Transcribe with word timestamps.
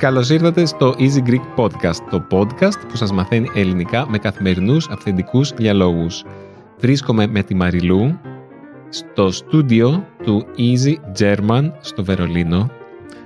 Καλώς 0.00 0.30
ήρθατε 0.30 0.64
στο 0.64 0.94
Easy 0.98 1.28
Greek 1.28 1.64
Podcast, 1.64 2.00
το 2.10 2.26
podcast 2.30 2.88
που 2.88 2.96
σας 2.96 3.12
μαθαίνει 3.12 3.50
ελληνικά 3.54 4.06
με 4.08 4.18
καθημερινούς 4.18 4.88
αυθεντικούς 4.90 5.50
διαλόγους. 5.50 6.24
Βρίσκομαι 6.78 7.26
με 7.26 7.42
τη 7.42 7.54
Μαριλού 7.54 8.18
στο 8.90 9.30
στούντιο 9.30 10.06
του 10.24 10.46
Easy 10.58 10.94
German 11.18 11.70
στο 11.80 12.04
Βερολίνο. 12.04 12.70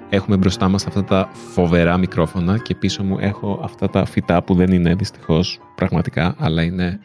Έχουμε 0.08 0.36
μπροστά 0.36 0.68
μας 0.68 0.86
αυτά 0.86 1.04
τα 1.04 1.29
φοβερά 1.32 1.98
μικρόφωνα 1.98 2.58
και 2.58 2.75
πίσω 2.75 3.02
μου 3.02 3.16
έχω 3.20 3.61
αυτά 3.62 3.90
τα 3.90 4.04
φυτά 4.04 4.42
που 4.42 4.54
δεν 4.54 4.72
είναι 4.72 4.94
δυστυχώς 4.94 5.61
πραγματικά, 5.75 6.34
αλλά 6.39 6.62
είναι 6.62 7.00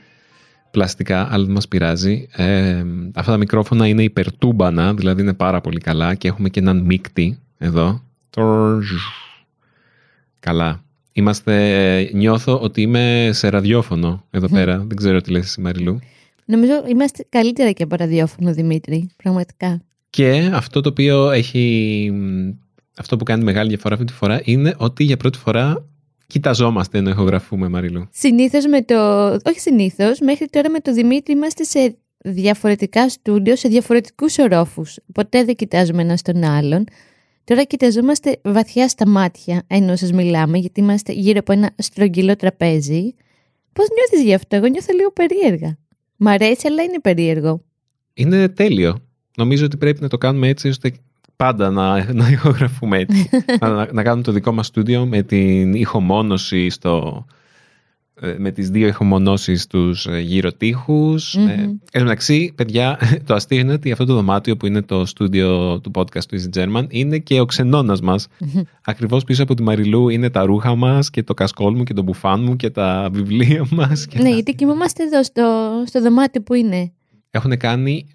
πλαστικά, 0.72 1.28
αλλά 1.34 1.46
δεν 1.46 1.54
μας 1.54 1.68
πειράζει. 1.68 2.28
Ε, 2.32 2.84
αυτά 3.14 3.32
τα 3.32 3.38
μικρόφωνα 3.38 3.88
είναι 3.88 4.04
υπερτούμπανα, 4.04 4.94
δηλαδή 4.94 5.22
είναι 5.22 5.34
πάρα 5.34 5.62
πολύ 5.62 5.80
καλά 5.80 6.16
και 6.16 6.28
έχουμε 6.28 6.50
και 6.50 6.60
έναν 6.60 6.78
μίκτη 6.78 7.40
εδώ. 7.58 8.04
Καλά. 10.40 10.84
Είμαστε, 11.12 12.10
νιώθω 12.14 12.60
ότι 12.60 12.82
είμαι 12.82 13.30
σε 13.34 13.50
ραδιόφωνο 13.50 14.24
εδώ 14.32 14.48
πέρα. 14.48 14.78
Δεν 14.78 14.98
ξέρω 14.98 15.22
τι 15.22 15.32
λες 15.32 15.44
εσύ 15.44 15.62
Μαριλού. 15.62 16.00
Νομίζω 16.52 16.84
είμαστε 16.88 17.26
καλύτερα 17.30 17.72
και 17.72 17.84
από 17.84 17.96
ραδιόφωνο, 17.96 18.54
Δημήτρη. 18.54 19.10
Πραγματικά. 19.16 19.82
Και 20.10 20.50
αυτό 20.54 20.82
το 20.82 20.90
οποίο 20.90 21.32
έχει. 21.32 22.14
Αυτό 22.98 23.18
που 23.18 23.24
κάνει 23.24 23.44
μεγάλη 23.44 23.70
διαφορά 23.70 23.94
αυτή 23.94 24.06
τη 24.06 24.14
φορά 24.14 24.42
είναι 24.44 24.76
ότι 24.78 25.04
για 25.04 25.18
πρώτη 25.18 25.38
φορά 25.38 25.86
κοιταζόμαστε 26.28 26.98
ενώ 26.98 27.10
ηχογραφούμε, 27.10 27.70
Μαριλού. 27.70 28.08
Συνήθως 28.12 28.66
με 28.66 28.82
το. 28.82 29.26
Όχι 29.28 29.60
συνήθως, 29.60 30.20
μέχρι 30.20 30.48
τώρα 30.48 30.70
με 30.70 30.80
το 30.80 30.94
Δημήτρη 30.94 31.34
είμαστε 31.34 31.64
σε 31.64 31.98
διαφορετικά 32.18 33.10
στούντιο, 33.10 33.56
σε 33.56 33.68
διαφορετικούς 33.68 34.38
ορόφους. 34.38 34.98
Ποτέ 35.14 35.44
δεν 35.44 35.56
κοιτάζουμε 35.56 36.02
ένα 36.02 36.18
τον 36.22 36.44
άλλον. 36.44 36.84
Τώρα 37.44 37.64
κοιταζόμαστε 37.64 38.40
βαθιά 38.44 38.88
στα 38.88 39.08
μάτια 39.08 39.64
ενώ 39.68 39.96
σας 39.96 40.12
μιλάμε, 40.12 40.58
γιατί 40.58 40.80
είμαστε 40.80 41.12
γύρω 41.12 41.40
από 41.40 41.52
ένα 41.52 41.72
στρογγυλό 41.78 42.36
τραπέζι. 42.36 43.14
Πώς 43.74 43.88
νιώθεις 43.96 44.28
γι' 44.28 44.34
αυτό, 44.34 44.56
Εγώ 44.56 44.68
νιώθω 44.68 44.94
λίγο 44.94 45.12
περίεργα. 45.12 45.78
Μ' 46.22 46.28
αρέσει, 46.28 46.68
αλλά 46.68 46.84
είναι 46.84 47.00
περίεργο. 47.00 47.64
Είναι 48.14 48.50
τέλειο. 48.50 49.00
Νομίζω 49.38 49.66
ότι 49.66 49.78
πρέπει 49.78 50.02
να 50.02 50.08
το 50.08 50.18
κάνουμε 50.18 50.48
έτσι 50.48 50.68
ώστε 50.68 50.92
πάντα 51.36 51.70
να, 51.70 52.14
να 52.14 52.30
ηχογραφούμε 52.30 52.98
έτσι. 52.98 53.30
να, 53.60 53.94
να, 53.94 54.04
κάνουμε 54.04 54.24
το 54.24 54.32
δικό 54.32 54.52
μας 54.52 54.68
στούντιο 54.68 55.06
με 55.06 55.22
την 55.22 55.74
ηχομόνωση 55.74 56.70
στο, 56.70 57.26
ε, 57.28 57.39
με 58.38 58.52
τις 58.52 58.70
δύο 58.70 58.88
ηχομονώσεις 58.88 59.68
τους 59.68 60.06
ε, 60.06 60.20
γύρω 60.20 60.52
τείχους. 60.52 61.36
Mm-hmm. 61.38 61.50
Ε, 61.50 61.64
εν 61.92 62.04
μεταξύ, 62.04 62.54
παιδιά, 62.56 63.00
το 63.26 63.34
αστείο 63.34 63.60
είναι 63.60 63.74
ότι 63.74 63.92
αυτό 63.92 64.06
το 64.06 64.14
δωμάτιο 64.14 64.58
που 64.58 64.66
είναι 64.66 64.82
το 64.82 65.06
στούντιο 65.06 65.80
του 65.80 65.92
podcast 65.96 66.24
του 66.28 66.38
Easy 66.38 66.60
German 66.60 66.86
είναι 66.90 67.18
και 67.18 67.40
ο 67.40 67.46
ξενώνας 67.46 68.02
μας. 68.02 68.28
Mm-hmm. 68.28 68.62
Ακριβώς 68.84 69.24
πίσω 69.24 69.44
από 69.44 69.54
τη 69.54 69.64
Μαριλού 69.64 70.10
είναι 70.10 70.30
τα 70.30 70.44
ρούχα 70.44 70.76
μας 70.76 71.10
και 71.10 71.24
το 71.24 71.34
κασκόλ 71.34 71.76
μου 71.76 71.84
και 71.84 71.94
το 71.94 72.02
μπουφάν 72.02 72.44
μου 72.44 72.56
και 72.56 72.70
τα 72.70 73.10
βιβλία 73.12 73.68
μας. 73.78 74.06
Και 74.06 74.20
ναι, 74.22 74.30
γιατί 74.30 74.56
κοιμόμαστε 74.56 75.04
εδώ 75.04 75.24
στο, 75.24 75.70
στο 75.86 76.02
δωμάτιο 76.02 76.42
που 76.42 76.54
είναι. 76.54 76.92
Έχουν 77.32 77.58
κάνει 77.58 78.08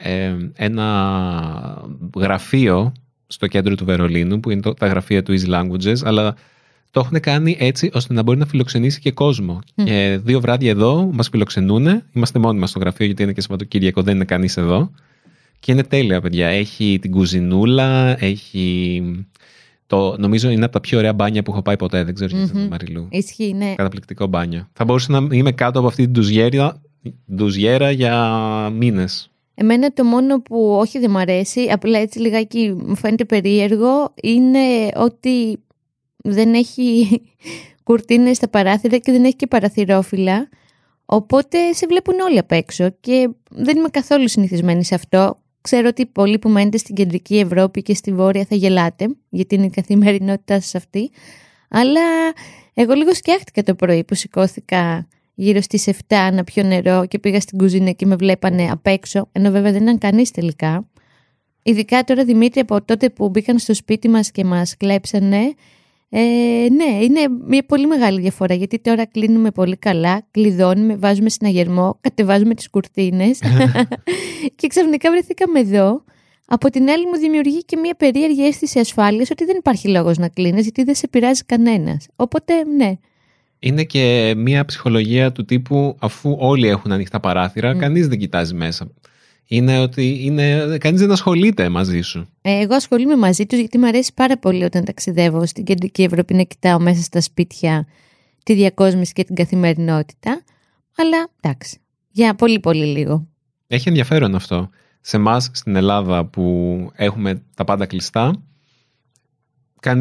ένα 0.54 1.88
γραφείο 2.16 2.92
στο 3.26 3.46
κέντρο 3.46 3.74
του 3.74 3.84
Βερολίνου 3.84 4.40
που 4.40 4.50
είναι 4.50 4.60
το, 4.60 4.74
τα 4.74 4.86
γραφεία 4.86 5.22
του 5.22 5.34
Easy 5.38 5.50
Languages, 5.50 5.96
αλλά 6.04 6.34
το 6.94 7.00
έχουν 7.00 7.20
κάνει 7.20 7.56
έτσι 7.60 7.90
ώστε 7.92 8.14
να 8.14 8.22
μπορεί 8.22 8.38
να 8.38 8.46
φιλοξενήσει 8.46 9.00
και 9.00 9.12
κόσμο. 9.12 9.58
Και 9.84 10.20
δύο 10.22 10.40
βράδια 10.40 10.70
εδώ 10.70 11.10
μας 11.12 11.28
φιλοξενούν. 11.28 12.02
Είμαστε 12.12 12.38
μόνοι 12.38 12.58
μας 12.58 12.70
στο 12.70 12.78
γραφείο, 12.78 13.06
γιατί 13.06 13.22
είναι 13.22 13.32
και 13.32 13.40
Σαββατοκύριακο, 13.40 14.02
δεν 14.02 14.14
είναι 14.14 14.24
κανείς 14.24 14.56
εδώ. 14.56 14.90
Και 15.60 15.72
είναι 15.72 15.82
τέλεια, 15.82 16.20
παιδιά. 16.20 16.46
Έχει 16.48 16.98
την 17.00 17.10
κουζινούλα, 17.10 18.16
έχει. 18.24 19.02
Το, 19.86 20.16
νομίζω 20.18 20.50
είναι 20.50 20.64
από 20.64 20.72
τα 20.72 20.80
πιο 20.80 20.98
ωραία 20.98 21.12
μπάνια 21.12 21.42
που 21.42 21.50
έχω 21.50 21.62
πάει 21.62 21.76
ποτέ. 21.76 22.04
Δεν 22.04 22.14
ξέρω 22.14 22.36
mm-hmm. 22.36 22.68
Μαριλού. 22.70 23.08
Ισχύει, 23.10 23.54
ναι. 23.54 23.74
Καταπληκτικό 23.74 24.26
μπάνιο. 24.26 24.68
Θα 24.72 24.84
μπορούσα 24.84 25.20
να 25.20 25.36
είμαι 25.36 25.52
κάτω 25.52 25.78
από 25.78 25.88
αυτή 25.88 26.02
την 26.02 26.12
ντουζιέρα, 26.12 26.82
ντουζιέρα 27.34 27.90
για 27.90 28.72
μήνες. 28.76 29.30
Εμένα 29.54 29.92
το 29.92 30.04
μόνο 30.04 30.40
που 30.40 30.76
όχι 30.80 30.98
δεν 30.98 31.10
μου 31.10 31.18
αρέσει, 31.18 31.60
απλά 31.60 31.98
έτσι 31.98 32.18
λιγάκι 32.18 32.76
μου 32.86 32.96
φαίνεται 32.96 33.24
περίεργο, 33.24 34.14
είναι 34.22 34.58
ότι 34.96 35.58
δεν 36.26 36.54
έχει 36.54 37.20
κουρτίνες 37.84 38.36
στα 38.36 38.48
παράθυρα 38.48 38.98
και 38.98 39.12
δεν 39.12 39.24
έχει 39.24 39.36
και 39.36 39.46
παραθυρόφυλλα. 39.46 40.48
Οπότε 41.04 41.72
σε 41.72 41.86
βλέπουν 41.86 42.20
όλοι 42.20 42.38
απ' 42.38 42.52
έξω 42.52 42.90
και 43.00 43.30
δεν 43.48 43.76
είμαι 43.76 43.88
καθόλου 43.88 44.28
συνηθισμένη 44.28 44.84
σε 44.84 44.94
αυτό. 44.94 45.42
Ξέρω 45.60 45.88
ότι 45.88 46.06
πολλοί 46.06 46.38
που 46.38 46.48
μένετε 46.48 46.76
στην 46.76 46.94
κεντρική 46.94 47.38
Ευρώπη 47.38 47.82
και 47.82 47.94
στη 47.94 48.12
Βόρεια 48.12 48.44
θα 48.44 48.54
γελάτε, 48.54 49.16
γιατί 49.28 49.54
είναι 49.54 49.64
η 49.64 49.70
καθημερινότητά 49.70 50.60
σας 50.60 50.74
αυτή. 50.74 51.10
Αλλά 51.68 52.00
εγώ 52.74 52.94
λίγο 52.94 53.14
σκιάχτηκα 53.14 53.62
το 53.62 53.74
πρωί 53.74 54.04
που 54.04 54.14
σηκώθηκα 54.14 55.08
γύρω 55.34 55.60
στις 55.60 55.88
7 55.88 55.92
να 56.32 56.44
πιω 56.44 56.62
νερό 56.62 57.06
και 57.06 57.18
πήγα 57.18 57.40
στην 57.40 57.58
κουζίνα 57.58 57.90
και 57.90 58.06
με 58.06 58.16
βλέπανε 58.16 58.68
απ' 58.70 58.86
έξω, 58.86 59.28
ενώ 59.32 59.50
βέβαια 59.50 59.72
δεν 59.72 59.82
ήταν 59.82 59.98
κανείς 59.98 60.30
τελικά. 60.30 60.88
Ειδικά 61.62 62.04
τώρα 62.04 62.24
Δημήτρη 62.24 62.60
από 62.60 62.82
τότε 62.82 63.10
που 63.10 63.28
μπήκαν 63.28 63.58
στο 63.58 63.74
σπίτι 63.74 64.08
μας 64.08 64.30
και 64.30 64.44
μας 64.44 64.76
κλέψανε, 64.76 65.54
ε, 66.16 66.66
ναι, 66.70 67.04
είναι 67.04 67.20
μια 67.46 67.64
πολύ 67.66 67.86
μεγάλη 67.86 68.20
διαφορά 68.20 68.54
γιατί 68.54 68.78
τώρα 68.78 69.06
κλείνουμε 69.06 69.50
πολύ 69.50 69.76
καλά, 69.76 70.26
κλειδώνουμε, 70.30 70.96
βάζουμε 70.96 71.28
συναγερμό, 71.28 71.98
κατεβάζουμε 72.00 72.54
τις 72.54 72.70
κουρτίνες 72.70 73.38
και 74.56 74.66
ξαφνικά 74.66 75.10
βρεθήκαμε 75.10 75.60
εδώ. 75.60 76.04
Από 76.46 76.70
την 76.70 76.88
άλλη 76.88 77.06
μου 77.06 77.16
δημιουργεί 77.16 77.64
και 77.64 77.76
μια 77.76 77.94
περίεργη 77.94 78.46
αίσθηση 78.46 78.78
ασφάλειας 78.78 79.30
ότι 79.30 79.44
δεν 79.44 79.56
υπάρχει 79.56 79.88
λόγος 79.88 80.18
να 80.18 80.28
κλείνεις 80.28 80.62
γιατί 80.62 80.84
δεν 80.84 80.94
σε 80.94 81.08
πειράζει 81.08 81.44
κανένας. 81.44 82.06
Οπότε 82.16 82.64
ναι. 82.76 82.92
Είναι 83.58 83.84
και 83.84 84.34
μια 84.36 84.64
ψυχολογία 84.64 85.32
του 85.32 85.44
τύπου 85.44 85.96
αφού 86.00 86.36
όλοι 86.38 86.68
έχουν 86.68 86.92
ανοιχτά 86.92 87.20
παράθυρα, 87.20 87.76
mm. 87.76 87.78
κανείς 87.78 88.08
δεν 88.08 88.18
κοιτάζει 88.18 88.54
μέσα 88.54 88.90
είναι 89.46 89.78
ότι 89.78 90.24
είναι, 90.24 90.76
κανείς 90.78 91.00
δεν 91.00 91.10
ασχολείται 91.10 91.68
μαζί 91.68 92.00
σου. 92.00 92.28
Ε, 92.42 92.60
εγώ 92.60 92.74
ασχολούμαι 92.74 93.16
μαζί 93.16 93.46
τους 93.46 93.58
γιατί 93.58 93.78
μου 93.78 93.86
αρέσει 93.86 94.12
πάρα 94.14 94.38
πολύ 94.38 94.64
όταν 94.64 94.84
ταξιδεύω 94.84 95.46
στην 95.46 95.64
Κεντρική 95.64 96.02
Ευρώπη 96.02 96.34
να 96.34 96.42
κοιτάω 96.42 96.80
μέσα 96.80 97.02
στα 97.02 97.20
σπίτια 97.20 97.86
τη 98.42 98.54
διακόσμηση 98.54 99.12
και 99.12 99.24
την 99.24 99.34
καθημερινότητα. 99.34 100.42
Αλλά 100.96 101.28
εντάξει, 101.40 101.78
για 102.10 102.34
πολύ 102.34 102.60
πολύ 102.60 102.84
λίγο. 102.84 103.26
Έχει 103.66 103.88
ενδιαφέρον 103.88 104.34
αυτό. 104.34 104.70
Σε 105.00 105.16
εμάς 105.16 105.50
στην 105.52 105.76
Ελλάδα 105.76 106.24
που 106.24 106.76
έχουμε 106.94 107.42
τα 107.54 107.64
πάντα 107.64 107.86
κλειστά, 107.86 108.42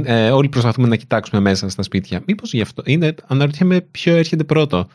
ε, 0.04 0.32
όλοι 0.32 0.50
προσπαθούμε 0.50 0.88
να 0.88 0.96
κοιτάξουμε 0.96 1.42
μέσα 1.42 1.70
στα 1.70 1.84
σπίτια. 1.84 2.24
Μήπως 2.28 2.54
γι' 2.54 2.62
αυτό 2.62 2.84
είναι, 2.86 3.16
αναρωτιέμαι 3.28 3.82
ποιο 3.82 4.16
έρχεται 4.16 4.44
πρώτο. 4.44 4.88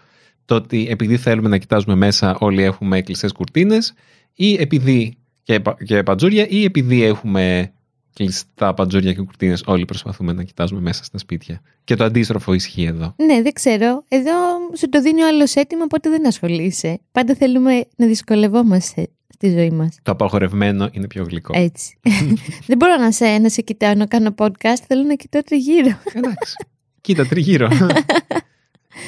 Το 0.48 0.54
ότι 0.54 0.86
επειδή 0.90 1.16
θέλουμε 1.16 1.48
να 1.48 1.58
κοιτάζουμε 1.58 1.94
μέσα 1.94 2.36
όλοι 2.38 2.62
έχουμε 2.62 3.00
κλειστές 3.00 3.32
κουρτίνες 3.32 3.94
ή 4.34 4.54
επειδή 4.54 5.16
και, 5.42 5.62
και 5.84 6.02
παντζούρια 6.02 6.46
ή 6.48 6.64
επειδή 6.64 7.02
έχουμε 7.02 7.72
κλειστά 8.14 8.74
παντζούρια 8.74 9.12
και 9.12 9.22
κουρτίνες, 9.22 9.62
όλοι 9.66 9.84
προσπαθούμε 9.84 10.32
να 10.32 10.42
κοιτάζουμε 10.42 10.80
μέσα 10.80 11.04
στα 11.04 11.18
σπίτια. 11.18 11.60
Και 11.84 11.94
το 11.94 12.04
αντίστροφο 12.04 12.52
ισχύει 12.52 12.84
εδώ. 12.84 13.14
Ναι, 13.16 13.42
δεν 13.42 13.52
ξέρω. 13.52 14.04
Εδώ 14.08 14.32
σου 14.78 14.88
το 14.88 15.00
δίνει 15.00 15.22
ο 15.22 15.26
άλλος 15.26 15.54
έτοιμο, 15.54 15.82
οπότε 15.82 16.10
δεν 16.10 16.26
ασχολείσαι. 16.26 17.00
Πάντα 17.12 17.34
θέλουμε 17.34 17.84
να 17.96 18.06
δυσκολευόμαστε 18.06 19.08
στη 19.28 19.50
ζωή 19.50 19.70
μας. 19.70 19.98
Το 20.02 20.12
απαγορευμένο 20.12 20.88
είναι 20.92 21.06
πιο 21.06 21.24
γλυκό. 21.24 21.52
Έτσι. 21.56 21.98
δεν 22.68 22.76
μπορώ 22.76 22.96
να 22.96 23.12
σε, 23.12 23.38
να 23.38 23.48
σε 23.48 23.62
κοιτάω 23.62 23.94
να 23.94 24.06
κάνω 24.06 24.34
podcast, 24.38 24.80
θέλω 24.86 25.02
να 25.02 25.14
κοιτάω 25.14 25.42
τριγύρω. 25.42 25.98
Εντάξει. 26.12 26.54
Κοίτα 27.00 27.26
τριγύρω. 27.26 27.68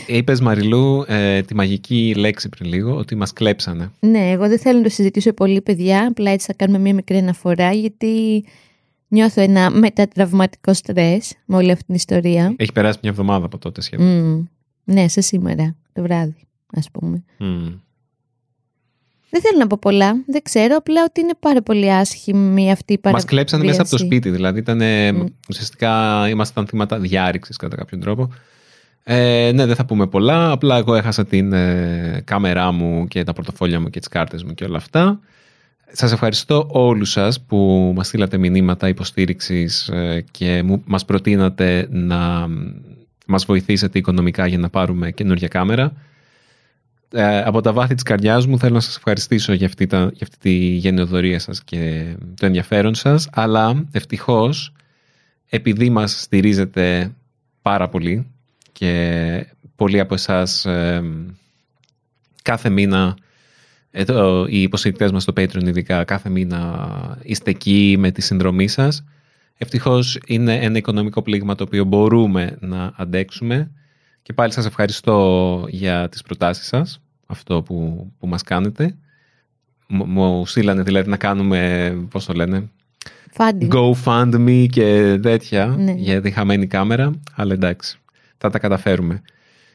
Είπες 0.07 0.41
Μαριλού 0.41 1.05
ε, 1.07 1.43
τη 1.43 1.55
μαγική 1.55 2.15
λέξη 2.17 2.49
πριν 2.49 2.69
λίγο, 2.69 2.97
ότι 2.97 3.15
μας 3.15 3.33
κλέψανε. 3.33 3.91
Ναι, 4.01 4.31
εγώ 4.31 4.49
δεν 4.49 4.59
θέλω 4.59 4.77
να 4.77 4.85
το 4.85 4.91
συζητήσω 4.91 5.33
πολύ, 5.33 5.61
παιδιά. 5.61 6.07
Απλά 6.07 6.31
έτσι 6.31 6.47
θα 6.47 6.53
κάνουμε 6.53 6.79
μια 6.79 6.95
μικρή 6.95 7.17
αναφορά, 7.17 7.73
γιατί 7.73 8.45
νιώθω 9.09 9.41
ένα 9.41 9.71
μετατραυματικό 9.71 10.75
στρες 10.75 11.35
με 11.45 11.57
όλη 11.57 11.71
αυτή 11.71 11.85
την 11.85 11.95
ιστορία. 11.95 12.55
Έχει 12.57 12.73
περάσει 12.73 12.99
μια 13.03 13.11
εβδομάδα 13.11 13.45
από 13.45 13.59
τότε 13.59 13.81
σχεδόν. 13.81 14.41
Mm. 14.43 14.51
Ναι, 14.85 15.09
σε 15.09 15.21
σήμερα 15.21 15.77
το 15.93 16.03
βράδυ, 16.03 16.47
ας 16.77 16.91
πούμε. 16.91 17.25
Mm. 17.41 17.79
Δεν 19.33 19.41
θέλω 19.41 19.59
να 19.59 19.67
πω 19.67 19.79
πολλά. 19.81 20.23
Δεν 20.27 20.43
ξέρω. 20.43 20.77
Απλά 20.77 21.05
ότι 21.05 21.21
είναι 21.21 21.35
πάρα 21.41 21.63
πολύ 21.63 21.93
άσχημη 21.93 22.71
αυτή 22.71 22.93
η 22.93 22.99
παραβίαση. 22.99 23.27
Μα 23.27 23.33
κλέψανε 23.33 23.65
μέσα 23.65 23.81
από 23.81 23.91
το 23.91 23.99
σπίτι. 23.99 24.31
Δηλαδή, 24.31 24.59
ήταν, 24.59 24.81
mm. 24.83 25.25
ουσιαστικά 25.49 26.25
ήμασταν 26.29 26.67
θύματα 26.67 26.99
διάρρηξης 26.99 27.57
κατά 27.57 27.77
κάποιον 27.77 28.01
τρόπο. 28.01 28.33
Ε, 29.03 29.51
ναι, 29.55 29.67
δεν 29.67 29.75
θα 29.75 29.85
πούμε 29.85 30.07
πολλά. 30.07 30.51
Απλά 30.51 30.77
εγώ 30.77 30.95
έχασα 30.95 31.25
την 31.25 31.53
ε, 31.53 32.23
κάμερά 32.25 32.73
μου 32.73 33.09
και 33.09 33.25
τα 33.25 33.33
πορτοφόλια 33.33 33.81
μου 33.81 33.91
και 33.91 33.99
τις 33.99 34.09
κάρτες 34.09 34.45
μου 34.45 34.55
και 34.55 34.65
όλα 34.65 34.77
αυτά. 34.77 35.21
Σας 35.93 36.13
ευχαριστώ 36.13 36.69
όλους 36.71 37.11
σας 37.11 37.41
που 37.41 37.93
μας 37.97 38.07
στείλατε 38.07 38.37
μηνύματα 38.37 38.89
υποστήριξης 38.89 39.89
ε, 39.89 40.25
και 40.31 40.63
μου, 40.63 40.83
μας 40.87 41.05
προτείνατε 41.05 41.89
να 41.91 42.49
μας 43.27 43.45
βοηθήσετε 43.45 43.99
οικονομικά 43.99 44.47
για 44.47 44.59
να 44.59 44.69
πάρουμε 44.69 45.11
καινούργια 45.11 45.49
κάμερα. 45.49 45.93
Ε, 47.13 47.39
από 47.39 47.61
τα 47.61 47.73
βάθη 47.73 47.95
της 47.95 48.03
καρδιάς 48.03 48.47
μου 48.47 48.59
θέλω 48.59 48.75
να 48.75 48.81
σας 48.81 48.97
ευχαριστήσω 48.97 49.53
για 49.53 49.67
αυτή, 49.67 49.87
τα, 49.87 49.99
για 49.99 50.23
αυτή 50.23 50.37
τη 50.39 50.55
γενναιοδορία 50.57 51.39
σας 51.39 51.65
και 51.65 52.15
το 52.37 52.47
ενδιαφέρον 52.47 52.95
σας, 52.95 53.29
αλλά 53.33 53.85
ευτυχώς 53.91 54.73
επειδή 55.49 55.91
μας 55.91 56.21
στηρίζετε 56.21 57.13
πάρα 57.63 57.89
πολύ 57.89 58.27
και 58.81 59.47
πολλοί 59.77 60.01
από 60.01 60.15
εσάς 60.15 60.65
ε, 60.65 61.03
κάθε 62.43 62.69
μήνα 62.69 63.17
εδώ, 63.91 64.47
οι 64.47 64.63
υποστηρικτέ 64.63 65.13
μας 65.13 65.23
στο 65.23 65.33
Patreon 65.37 65.67
ειδικά 65.67 66.05
κάθε 66.05 66.29
μήνα 66.29 67.19
είστε 67.23 67.51
εκεί 67.51 67.97
με 67.99 68.11
τη 68.11 68.21
συνδρομή 68.23 68.69
σας. 68.69 69.05
Ευτυχώς 69.59 70.19
είναι 70.27 70.55
ένα 70.55 70.79
οικονομικό 70.79 71.23
πλήγμα 71.23 71.55
το 71.55 71.65
οποίο 71.65 71.85
μπορούμε 71.85 72.57
να 72.61 72.93
αντέξουμε 72.97 73.71
και 74.23 74.33
πάλι 74.33 74.53
σας 74.53 74.67
ευχαριστώ 74.67 75.65
για 75.69 76.09
τις 76.09 76.23
προτάσεις 76.23 76.67
σας, 76.67 77.01
αυτό 77.27 77.63
που, 77.63 78.07
που 78.19 78.27
μας 78.27 78.43
κάνετε. 78.43 78.97
Μου 79.89 80.47
στείλανε 80.47 80.83
δηλαδή 80.83 81.11
να 81.11 81.17
κάνουμε, 81.17 81.91
πώς 82.11 82.25
το 82.25 82.33
λένε, 82.33 82.69
GoFundMe 83.71 84.67
και 84.71 85.19
τέτοια 85.23 85.67
ναι. 85.67 85.93
για 85.93 86.21
τη 86.21 86.31
χαμένη 86.31 86.67
κάμερα, 86.67 87.11
αλλά 87.35 87.53
εντάξει, 87.53 88.01
θα 88.41 88.51
τα 88.51 88.59
καταφέρουμε. 88.59 89.23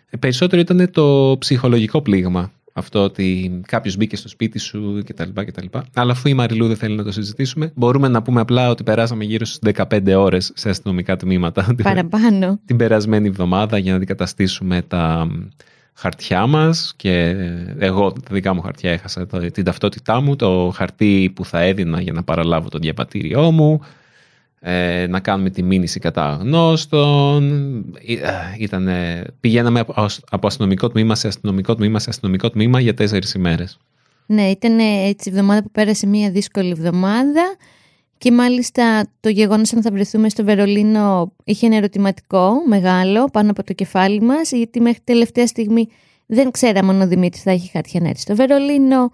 Ε, 0.10 0.18
περισσότερο 0.18 0.62
ήταν 0.62 0.92
το 0.92 1.36
ψυχολογικό 1.40 2.02
πλήγμα 2.02 2.52
αυτό 2.78 3.04
ότι 3.04 3.60
κάποιος 3.68 3.96
μπήκε 3.96 4.16
στο 4.16 4.28
σπίτι 4.28 4.60
σου 4.60 5.04
κτλ. 5.06 5.30
κτλ. 5.34 5.66
Αλλά 5.94 6.12
αφού 6.12 6.30
η 6.30 6.34
Μαριλού 6.34 6.68
δεν 6.68 6.76
θέλει 6.76 6.96
να 6.96 7.04
το 7.04 7.12
συζητήσουμε, 7.12 7.72
μπορούμε 7.76 8.08
να 8.08 8.22
πούμε 8.22 8.42
απλά 8.42 8.70
ότι 8.70 8.84
περάσαμε 8.84 9.24
γύρω 9.24 9.46
στις 9.46 9.74
15 9.78 10.14
ώρες 10.18 10.52
σε 10.56 10.70
αστυνομικά 10.70 11.16
τμήματα. 11.16 11.76
Παραπάνω. 11.84 12.60
Την 12.66 12.78
περασμένη 12.78 13.28
εβδομάδα 13.28 13.78
για 13.78 13.92
να 13.92 13.98
αντικαταστήσουμε 13.98 14.82
τα 14.82 15.28
χαρτιά 15.94 16.48
μας 16.48 16.94
και 16.96 17.36
εγώ 17.78 18.12
τα 18.12 18.30
δικά 18.32 18.54
μου 18.54 18.62
χαρτιά 18.62 18.92
έχασα 18.92 19.28
την 19.52 19.64
ταυτότητά 19.64 20.22
μου, 20.22 20.36
το 20.36 20.72
χαρτί 20.76 21.32
που 21.36 21.46
θα 21.46 21.62
έδινα 21.62 22.02
για 22.02 22.14
να 22.14 22.24
παραλάβω 22.24 22.70
το 22.70 22.78
διαβατήριό 22.78 23.52
μου, 23.52 23.82
ε, 24.68 25.08
να 25.08 25.20
κάνουμε 25.20 25.50
τη 25.50 25.64
μήνυση 25.64 26.00
κατά 26.00 26.38
γνώστων. 26.42 27.44
Ε, 28.08 28.20
ήτανε, 28.60 29.26
πηγαίναμε 29.40 29.80
από 30.30 30.48
αστυνομικό 30.48 30.90
τμήμα 30.90 31.16
σε 31.16 31.28
αστυνομικό 31.28 31.76
τμήμα 31.76 32.00
σε 32.00 32.10
αστυνομικό 32.10 32.50
τμήμα 32.50 32.80
για 32.80 32.94
τέσσερις 32.94 33.34
ημέρες. 33.34 33.78
Ναι, 34.26 34.50
ήταν 34.50 34.80
έτσι 34.80 35.30
η 35.30 35.32
εβδομάδα 35.32 35.64
που 35.64 35.72
πέρασε 35.72 36.08
μια 36.08 36.32
δύσκολη 36.32 36.70
εβδομάδα 36.70 37.56
και 38.18 38.32
μάλιστα 38.32 39.08
το 39.20 39.30
γεγονός 39.30 39.74
αν 39.74 39.82
θα 39.82 39.92
βρεθούμε 39.92 40.30
στο 40.30 40.44
Βερολίνο 40.44 41.32
είχε 41.44 41.66
ένα 41.66 41.76
ερωτηματικό 41.76 42.52
μεγάλο 42.68 43.26
πάνω 43.32 43.52
από 43.52 43.64
το 43.64 43.74
κεφάλι 43.74 44.22
μας 44.22 44.52
γιατί 44.52 44.82
μέχρι 44.82 45.00
τελευταία 45.04 45.48
στιγμή 45.48 45.88
δεν 46.26 46.52
ξέραμε 46.52 46.92
αν 46.92 47.02
ο 47.02 47.08
Δημήτρης 47.08 47.44
θα 47.44 47.52
έχει 47.52 47.70
χαρτιά 47.70 48.02
να 48.02 48.08
έρθει 48.08 48.22
στο 48.22 48.36
Βερολίνο. 48.36 49.12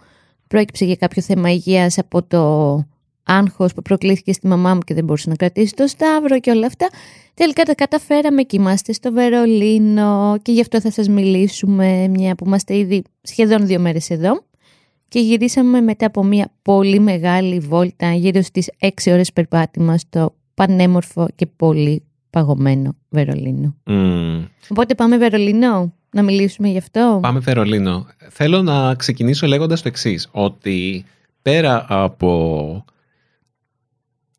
Πρόκειψε 0.47 0.85
για 0.85 0.95
κάποιο 0.95 1.21
θέμα 1.21 1.51
υγείας 1.51 1.97
από 1.97 2.23
το 2.23 2.85
άγχος 3.23 3.73
που 3.73 3.81
προκλήθηκε 3.81 4.33
στη 4.33 4.47
μαμά 4.47 4.73
μου 4.73 4.79
και 4.79 4.93
δεν 4.93 5.03
μπορούσε 5.03 5.29
να 5.29 5.35
κρατήσει 5.35 5.73
το 5.73 5.87
σταύρο 5.87 6.39
και 6.39 6.51
όλα 6.51 6.65
αυτά. 6.65 6.89
Τελικά 7.33 7.63
τα 7.63 7.75
καταφέραμε 7.75 8.41
και 8.41 8.57
είμαστε 8.57 8.93
στο 8.93 9.11
Βερολίνο 9.11 10.37
και 10.41 10.51
γι' 10.51 10.61
αυτό 10.61 10.81
θα 10.81 10.91
σας 10.91 11.07
μιλήσουμε 11.07 12.07
μια 12.07 12.35
που 12.35 12.45
είμαστε 12.45 12.77
ήδη 12.77 13.03
σχεδόν 13.21 13.65
δύο 13.65 13.79
μέρες 13.79 14.09
εδώ 14.09 14.43
και 15.07 15.19
γυρίσαμε 15.19 15.81
μετά 15.81 16.05
από 16.05 16.23
μια 16.23 16.51
πολύ 16.61 16.99
μεγάλη 16.99 17.59
βόλτα 17.59 18.13
γύρω 18.13 18.41
στις 18.41 18.71
έξι 18.79 19.11
ώρες 19.11 19.33
περπάτημα 19.33 19.97
στο 19.97 20.35
πανέμορφο 20.53 21.27
και 21.35 21.45
πολύ 21.45 22.03
παγωμένο 22.29 22.95
Βερολίνο. 23.09 23.75
Mm. 23.85 24.47
Οπότε 24.69 24.95
πάμε 24.95 25.17
Βερολίνο 25.17 25.93
να 26.11 26.21
μιλήσουμε 26.21 26.67
γι' 26.67 26.77
αυτό; 26.77 27.19
Πάμε 27.21 27.39
Βερολίνο. 27.39 28.05
Θέλω 28.29 28.61
να 28.61 28.95
ξεκινήσω 28.95 29.47
λέγοντας 29.47 29.81
το 29.81 29.87
εξής 29.87 30.27
ότι 30.31 31.05
πέρα 31.41 31.85
από 31.89 32.85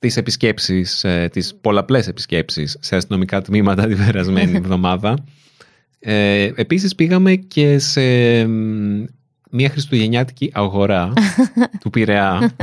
τις 0.02 0.16
επισκέψεις, 0.16 1.04
ε, 1.04 1.28
τις 1.32 1.54
πολλαπλές 1.60 2.08
επισκέψεις 2.08 2.76
σε 2.80 2.96
αστυνομικά 2.96 3.42
τμήματα 3.42 3.86
την 3.86 3.96
περασμένη 3.96 4.56
εβδομάδα. 4.62 5.24
Ε, 5.98 6.50
επίσης 6.54 6.94
πήγαμε 6.94 7.34
και 7.34 7.78
σε 7.78 8.00
μια 9.50 9.68
χριστουγεννιάτικη 9.70 10.50
αγορά 10.54 11.12
του 11.80 11.90
Πειραιά 11.90 12.54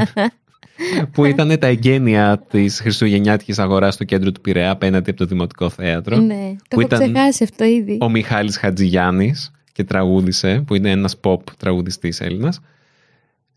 που 1.12 1.26
ήταν 1.26 1.60
τα 1.60 1.68
εγγένεια 1.68 2.46
της 2.50 2.80
χριστουγεννιάτικης 2.80 3.60
αγοράς 3.60 3.94
στο 3.94 4.04
κέντρο 4.04 4.32
του 4.32 4.42
Πειραιά 4.42 4.72
απέναντι 4.72 5.10
από 5.10 5.20
το 5.20 5.26
Δημοτικό 5.26 5.70
Θέατρο. 5.70 6.18
Ναι, 6.18 6.56
το 6.68 6.80
έχω 6.80 6.88
ξεχάσει 6.88 7.44
αυτό 7.44 7.64
ήδη. 7.64 7.98
Ο 8.02 8.10
Μιχάλης 8.10 8.58
Χατζηγιάννης 8.58 9.52
και 9.72 9.84
τραγούδισε, 9.84 10.64
που 10.68 10.76
είναι 10.76 10.90
ένας 10.90 11.20
pop 11.24 11.40
τραγουδιστής 11.58 12.22
Έλληνας. 12.22 12.60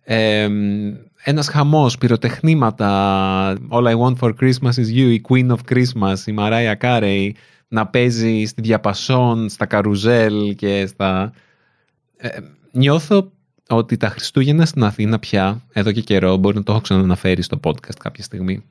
Ε, 0.05 0.49
ένας 1.25 1.49
χαμός, 1.49 1.99
πυροτεχνήματα, 1.99 2.89
All 3.71 3.85
I 3.85 3.99
Want 3.99 4.17
for 4.19 4.33
Christmas 4.41 4.75
is 4.75 4.89
You, 4.95 5.11
η 5.11 5.21
Queen 5.29 5.51
of 5.51 5.59
Christmas, 5.71 6.17
η 6.27 6.35
Mariah 6.39 6.77
Carey, 6.81 7.31
να 7.69 7.87
παίζει 7.87 8.45
στη 8.45 8.63
διαπασόν, 8.63 9.49
στα 9.49 9.67
καρουζέλ 9.67 10.55
και 10.55 10.87
στα... 10.87 11.33
Ε, 12.17 12.29
νιώθω 12.73 13.33
ότι 13.69 13.97
τα 13.97 14.09
Χριστούγεννα 14.09 14.67
στην 14.67 14.85
Αθήνα 14.85 15.19
πια, 15.19 15.63
εδώ 15.73 15.93
και 15.93 16.01
καιρό, 16.01 16.37
μπορεί 16.37 16.57
να 16.57 16.63
το 16.63 16.73
έχω 16.73 16.81
ξαναναφέρει 16.81 17.43
στο 17.43 17.61
podcast 17.65 17.97
κάποια 17.99 18.25
στιγμή, 18.25 18.65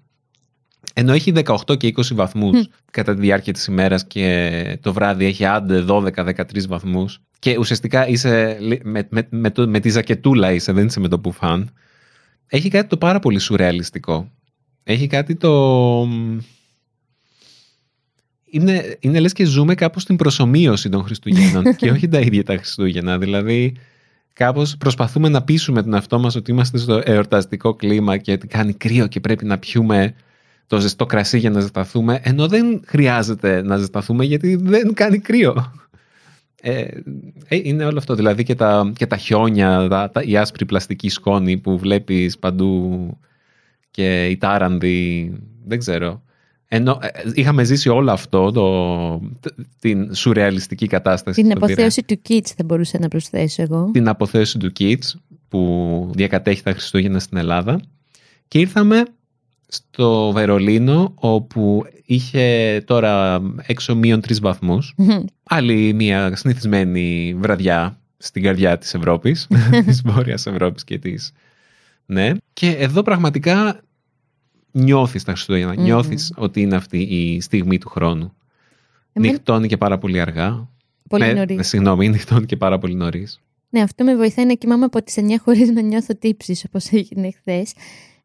ενώ 0.94 1.14
έχει 1.14 1.34
18 1.36 1.78
και 1.78 1.94
20 1.98 2.02
βαθμούς 2.14 2.68
κατά 2.92 3.14
τη 3.14 3.20
διάρκεια 3.20 3.54
της 3.54 3.66
ημέρας 3.66 4.06
και 4.06 4.78
το 4.82 4.94
βράδυ 4.94 5.26
έχει 5.26 5.46
άντε 5.46 5.86
12-13 5.88 6.68
βαθμούς 6.68 7.22
και 7.40 7.58
ουσιαστικά 7.58 8.08
είσαι 8.08 8.58
με, 8.84 9.08
με, 9.10 9.28
με, 9.30 9.52
με, 9.66 9.80
τη 9.80 9.90
ζακετούλα 9.90 10.52
είσαι, 10.52 10.72
δεν 10.72 10.86
είσαι 10.86 11.00
με 11.00 11.08
το 11.08 11.20
πουφάν, 11.20 11.72
έχει 12.54 12.70
κάτι 12.70 12.88
το 12.88 12.98
πάρα 12.98 13.20
πολύ 13.20 13.40
σουρεαλιστικό. 13.40 14.32
Έχει 14.84 15.08
κάτι 15.08 15.36
το... 15.36 16.08
Είναι, 18.46 18.98
είναι 19.00 19.20
λες 19.20 19.34
και 19.34 19.46
ζούμε 19.46 19.76
κάπως 19.76 20.02
στην 20.02 20.16
προσωμείωση 20.16 20.90
των 20.90 21.04
Χριστουγέννων 21.04 21.64
και 21.76 21.92
όχι 21.92 22.08
τα 22.08 22.20
ίδια 22.20 22.44
τα 22.44 22.56
Χριστούγεννα. 22.58 23.18
Δηλαδή 23.18 23.76
κάπως 24.34 24.78
προσπαθούμε 24.78 25.30
να 25.30 25.44
πείσουμε 25.44 25.84
τον 25.84 25.94
εαυτό 25.94 26.20
μας 26.20 26.36
ότι 26.36 26.52
είμαστε 26.52 26.78
στο 26.78 27.02
εορταστικό 27.04 27.74
κλίμα 27.74 28.18
και 28.18 28.32
ότι 28.32 28.48
κάνει 28.48 28.74
κρύο 28.74 29.08
και 29.08 29.20
πρέπει 29.20 29.46
να 29.46 29.58
πιούμε 29.58 30.14
το 30.68 30.80
ζεστό 30.80 31.06
κρασί 31.06 31.38
για 31.38 31.50
να 31.50 31.60
ζεσταθούμε, 31.60 32.20
ενώ 32.24 32.48
δεν 32.48 32.82
χρειάζεται 32.86 33.62
να 33.62 33.78
ζεσταθούμε 33.78 34.26
γιατί 34.26 34.56
δεν 34.56 34.94
κάνει 34.94 35.20
κρύο. 35.20 35.72
Ε, 36.64 36.88
ε, 37.48 37.60
είναι 37.64 37.86
όλο 37.86 37.98
αυτό. 37.98 38.16
Δηλαδή 38.16 38.44
και 38.44 38.56
τα, 38.56 38.92
και 38.96 39.06
τα 39.06 39.18
χιόνια, 39.18 39.88
τα, 39.90 40.10
τα, 40.10 40.22
η 40.22 40.38
άσπρη 40.38 40.66
πλαστική 40.66 41.10
σκόνη 41.10 41.58
που 41.58 41.78
βλέπεις 41.78 42.38
παντού 42.38 43.18
και 43.92 44.26
η 44.26 44.38
τάρανδη, 44.38 45.32
δεν 45.66 45.80
ξέρω. 45.80 46.22
Ενώ 46.68 47.00
ε, 47.02 47.08
είχαμε 47.34 47.64
ζήσει 47.64 47.90
όλο 47.90 48.12
αυτό, 48.12 48.52
το, 48.52 49.32
την 49.80 50.14
σουρεαλιστική 50.14 50.88
κατάσταση. 50.88 51.42
Την 51.42 51.52
αποθέωση 51.52 52.04
του 52.04 52.22
Kids 52.30 52.48
θα 52.56 52.64
μπορούσα 52.64 53.00
να 53.00 53.08
προσθέσω 53.08 53.62
εγώ. 53.62 53.90
Την 53.94 54.08
αποθέωση 54.08 54.58
του 54.58 54.72
Kids 54.80 55.20
που 55.48 56.12
διακατέχει 56.14 56.64
τα 56.64 56.72
Χριστούγεννα 56.72 57.20
στην 57.20 57.38
Ελλάδα. 57.38 57.82
Και 58.48 58.60
ήρθαμε 58.60 59.04
στο 59.74 60.32
Βερολίνο 60.32 61.12
όπου 61.16 61.86
είχε 62.06 62.82
τώρα 62.86 63.42
έξω 63.66 63.96
μείον 63.96 64.22
τρεις 64.22 64.40
βαθμούς. 64.40 64.96
Άλλη 65.44 65.94
μια 65.94 66.36
συνηθισμένη 66.36 67.36
βραδιά 67.40 68.00
στην 68.18 68.44
καρδιά 68.44 68.78
της 68.78 68.94
Ευρώπης, 68.94 69.48
της 69.86 70.02
Βόρειας 70.02 70.46
Ευρώπης 70.46 70.84
και 70.84 70.98
της... 70.98 71.32
Ναι. 72.06 72.32
Και 72.54 72.70
εδώ 72.70 73.02
πραγματικά 73.02 73.82
νιώθεις 74.72 75.24
τα 75.24 75.32
Χριστούγεννα, 75.32 75.76
νιώθεις 75.76 76.34
ότι 76.36 76.62
είναι 76.62 76.76
αυτή 76.76 76.98
η 76.98 77.42
στιγμή 77.42 77.78
του 77.78 77.90
χρόνου. 77.90 78.34
Εμένα... 79.14 79.32
Νυχτώνει 79.34 79.68
και 79.68 79.78
πάρα 79.78 79.98
πολύ 79.98 80.20
αργά. 80.20 80.68
Πολύ 81.10 81.24
ναι, 81.24 81.34
νωρίς. 81.34 81.68
Συγγνώμη, 81.68 82.10
νυχτώνει 82.10 82.46
και 82.46 82.58
πάρα 82.58 82.78
πολύ 82.78 82.96
νωρίς. 82.96 83.42
Ναι, 83.70 83.82
αυτό 83.82 84.04
με 84.04 84.16
βοηθάει 84.16 84.46
να 84.46 84.54
κοιμάμαι 84.54 84.86
από 84.86 85.04
τις 85.04 85.16
9 85.20 85.22
χωρίς 85.44 85.70
να 85.70 85.82
νιώθω 85.82 86.16
τύψεις 86.16 86.66
όπως 86.68 86.92
έγινε 86.92 87.32
χθες. 87.32 87.74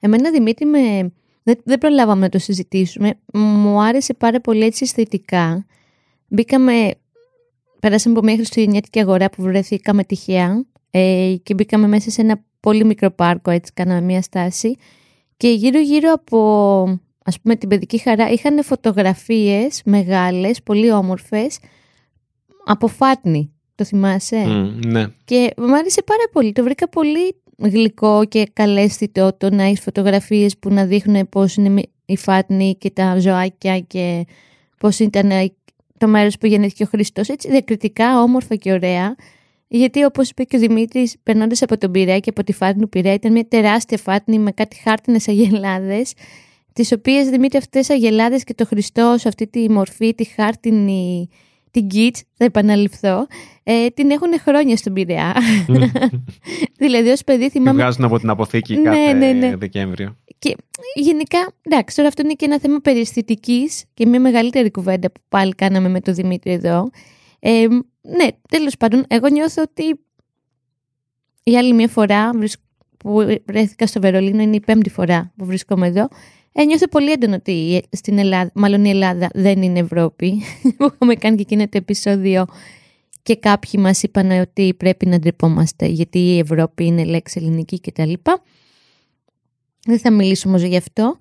Εμένα 0.01 0.31
Δημήτρη 0.31 0.67
με 0.67 1.13
δεν, 1.47 1.61
δεν 1.65 1.79
προλάβαμε 1.79 2.21
να 2.21 2.29
το 2.29 2.39
συζητήσουμε. 2.39 3.15
Μου 3.33 3.83
άρεσε 3.83 4.15
πάρα 4.15 4.41
πολύ 4.41 4.65
έτσι 4.65 4.85
αισθητικά. 4.85 5.67
Μπήκαμε, 6.29 6.95
περάσαμε 7.81 8.17
από 8.17 8.27
μια 8.27 8.37
χριστουγεννιάτικη 8.37 9.01
αγορά 9.01 9.31
που 9.31 9.43
βρεθήκαμε 9.43 10.05
τυχαία 10.05 10.65
ε, 10.91 11.35
και 11.43 11.55
μπήκαμε 11.55 11.87
μέσα 11.87 12.11
σε 12.11 12.21
ένα 12.21 12.45
πολύ 12.61 12.85
μικρό 12.85 13.11
πάρκο, 13.11 13.51
έτσι 13.51 13.73
κάναμε 13.73 14.01
μια 14.01 14.23
στάση 14.23 14.77
και 15.37 15.49
γύρω 15.49 15.81
γύρω 15.81 16.13
από 16.13 17.01
ας 17.25 17.41
πούμε 17.41 17.57
την 17.57 17.69
παιδική 17.69 17.99
χαρά 17.99 18.31
είχαν 18.31 18.65
φωτογραφίες 18.65 19.83
μεγάλες, 19.85 20.63
πολύ 20.63 20.93
όμορφες 20.93 21.59
από 22.65 22.87
φάτνη. 22.87 23.51
Το 23.75 23.85
θυμάσαι; 23.85 24.37
ναι. 24.87 25.07
Και 25.25 25.55
μου 25.57 25.77
άρεσε 25.77 26.03
πάρα 26.03 26.25
πολύ. 26.33 26.53
Το 26.53 26.63
βρήκα 26.63 26.89
πολύ 26.89 27.43
γλυκό 27.59 28.25
και 28.29 28.47
καλέσθητο 28.53 29.37
το 29.39 29.51
να 29.51 29.63
έχεις 29.63 29.81
φωτογραφίες 29.81 30.59
που 30.59 30.73
να 30.73 30.85
δείχνουν 30.85 31.29
πώς 31.29 31.57
είναι 31.57 31.83
η 32.07 32.17
Φάτνη 32.17 32.77
και 32.79 32.91
τα 32.91 33.19
ζωάκια 33.19 33.79
και 33.79 34.27
πώς 34.79 34.99
ήταν 34.99 35.31
το 35.99 36.09
μέρος 36.09 36.39
που 36.39 36.47
γεννήθηκε 36.47 36.83
ο 36.83 36.87
Χριστός. 36.87 37.29
Έτσι 37.29 37.51
διακριτικά, 37.51 38.23
όμορφα 38.23 38.55
και 38.55 38.73
ωραία. 38.73 39.15
Γιατί 39.69 40.05
όπως 40.05 40.31
είπε 40.31 40.45
και 40.45 40.57
ο 40.57 40.59
Δημήτρης, 40.59 41.17
περνώντας 41.23 41.63
από 41.63 41.79
τον 41.79 41.91
Πειραιά 41.91 42.19
και 42.19 42.31
από 42.31 42.45
τη 42.45 42.53
Φάτνη 42.53 42.83
του 42.83 42.89
Πειραιά, 42.89 43.15
ήταν 43.15 43.33
μια 43.33 43.47
τεράστια 43.49 43.99
Φάτνη 43.99 44.39
με 44.39 44.51
κάτι 44.51 44.77
χάρτινες 44.77 45.29
αγελάδες, 45.29 46.13
τις 46.73 46.93
οποίες 46.93 47.29
Δημήτρη 47.29 47.59
αυτές 47.59 47.87
τι 47.87 47.95
αγελάδες 47.95 48.45
και 48.45 48.55
το 48.55 48.67
Χριστός, 48.67 49.27
αυτή 49.27 49.47
τη 49.47 49.71
μορφή, 49.71 50.15
τη 50.15 50.25
χάρτινη 50.25 51.29
την 51.77 51.89
Κίτς, 51.89 52.23
θα 52.35 52.45
επαναληφθώ, 52.45 53.27
ε, 53.63 53.87
την 53.89 54.11
έχουν 54.11 54.41
χρόνια 54.41 54.77
στον 54.77 54.93
Πειραιά. 54.93 55.35
δηλαδή 56.83 57.09
ως 57.09 57.25
παιδί 57.25 57.51
θυμάμαι... 57.51 57.71
Τη 57.71 57.77
βγάζουν 57.77 58.05
από 58.05 58.19
την 58.19 58.31
αποθήκη 58.31 58.77
ναι, 58.77 58.83
κάθε 58.83 59.13
ναι, 59.13 59.33
ναι. 59.33 59.57
Δεκέμβριο. 59.57 60.17
Και 60.39 60.57
γενικά, 60.95 61.39
εντάξει, 61.63 61.97
τώρα 61.97 62.09
αυτό 62.09 62.23
είναι 62.23 62.33
και 62.33 62.45
ένα 62.45 62.61
θέμα 62.61 62.81
περιστητικής 62.81 63.85
και 63.95 64.07
μια 64.07 64.21
μεγαλύτερη 64.21 64.71
κουβέντα 64.71 65.11
που 65.13 65.21
πάλι 65.29 65.55
κάναμε 65.55 65.89
με 65.89 66.01
τον 66.01 66.15
Δημήτρη 66.15 66.53
εδώ. 66.53 66.91
Ε, 67.39 67.67
ναι, 68.01 68.27
τέλος 68.49 68.77
πάντων, 68.77 69.05
εγώ 69.09 69.29
νιώθω 69.29 69.63
ότι 69.63 70.01
η 71.43 71.57
άλλη 71.57 71.73
μια 71.73 71.89
φορά 71.89 72.31
που 72.97 73.39
βρέθηκα 73.47 73.87
στο 73.87 74.01
Βερολίνο, 74.01 74.43
είναι 74.43 74.57
η 74.57 74.61
πέμπτη 74.61 74.91
φορά 74.91 75.33
που 75.37 75.45
βρίσκομαι 75.45 75.87
εδώ, 75.87 76.09
Ένιωθω 76.59 76.89
πολύ 76.89 77.11
έντονο 77.11 77.35
ότι 77.35 77.83
στην 77.91 78.19
Ελλάδα, 78.19 78.51
μάλλον 78.55 78.85
η 78.85 78.91
Ελλάδα 78.91 79.31
δεν 79.35 79.63
είναι 79.63 79.79
Ευρώπη. 79.79 80.43
Που 80.77 80.85
έχουμε 80.85 81.15
κάνει 81.15 81.37
και 81.37 81.43
εκείνο 81.43 81.63
το 81.63 81.79
επεισόδιο 81.79 82.47
και 83.23 83.37
κάποιοι 83.37 83.81
μας 83.83 84.03
είπαν 84.03 84.31
ότι 84.31 84.75
πρέπει 84.75 85.07
να 85.07 85.19
ντρεπόμαστε 85.19 85.87
γιατί 85.87 86.19
η 86.19 86.39
Ευρώπη 86.39 86.85
είναι 86.85 87.05
λέξη 87.05 87.41
ελληνική 87.43 87.81
κτλ. 87.81 88.13
Δεν 89.87 89.99
θα 89.99 90.11
μιλήσω 90.11 90.49
όμως 90.49 90.63
γι' 90.63 90.77
αυτό. 90.77 91.19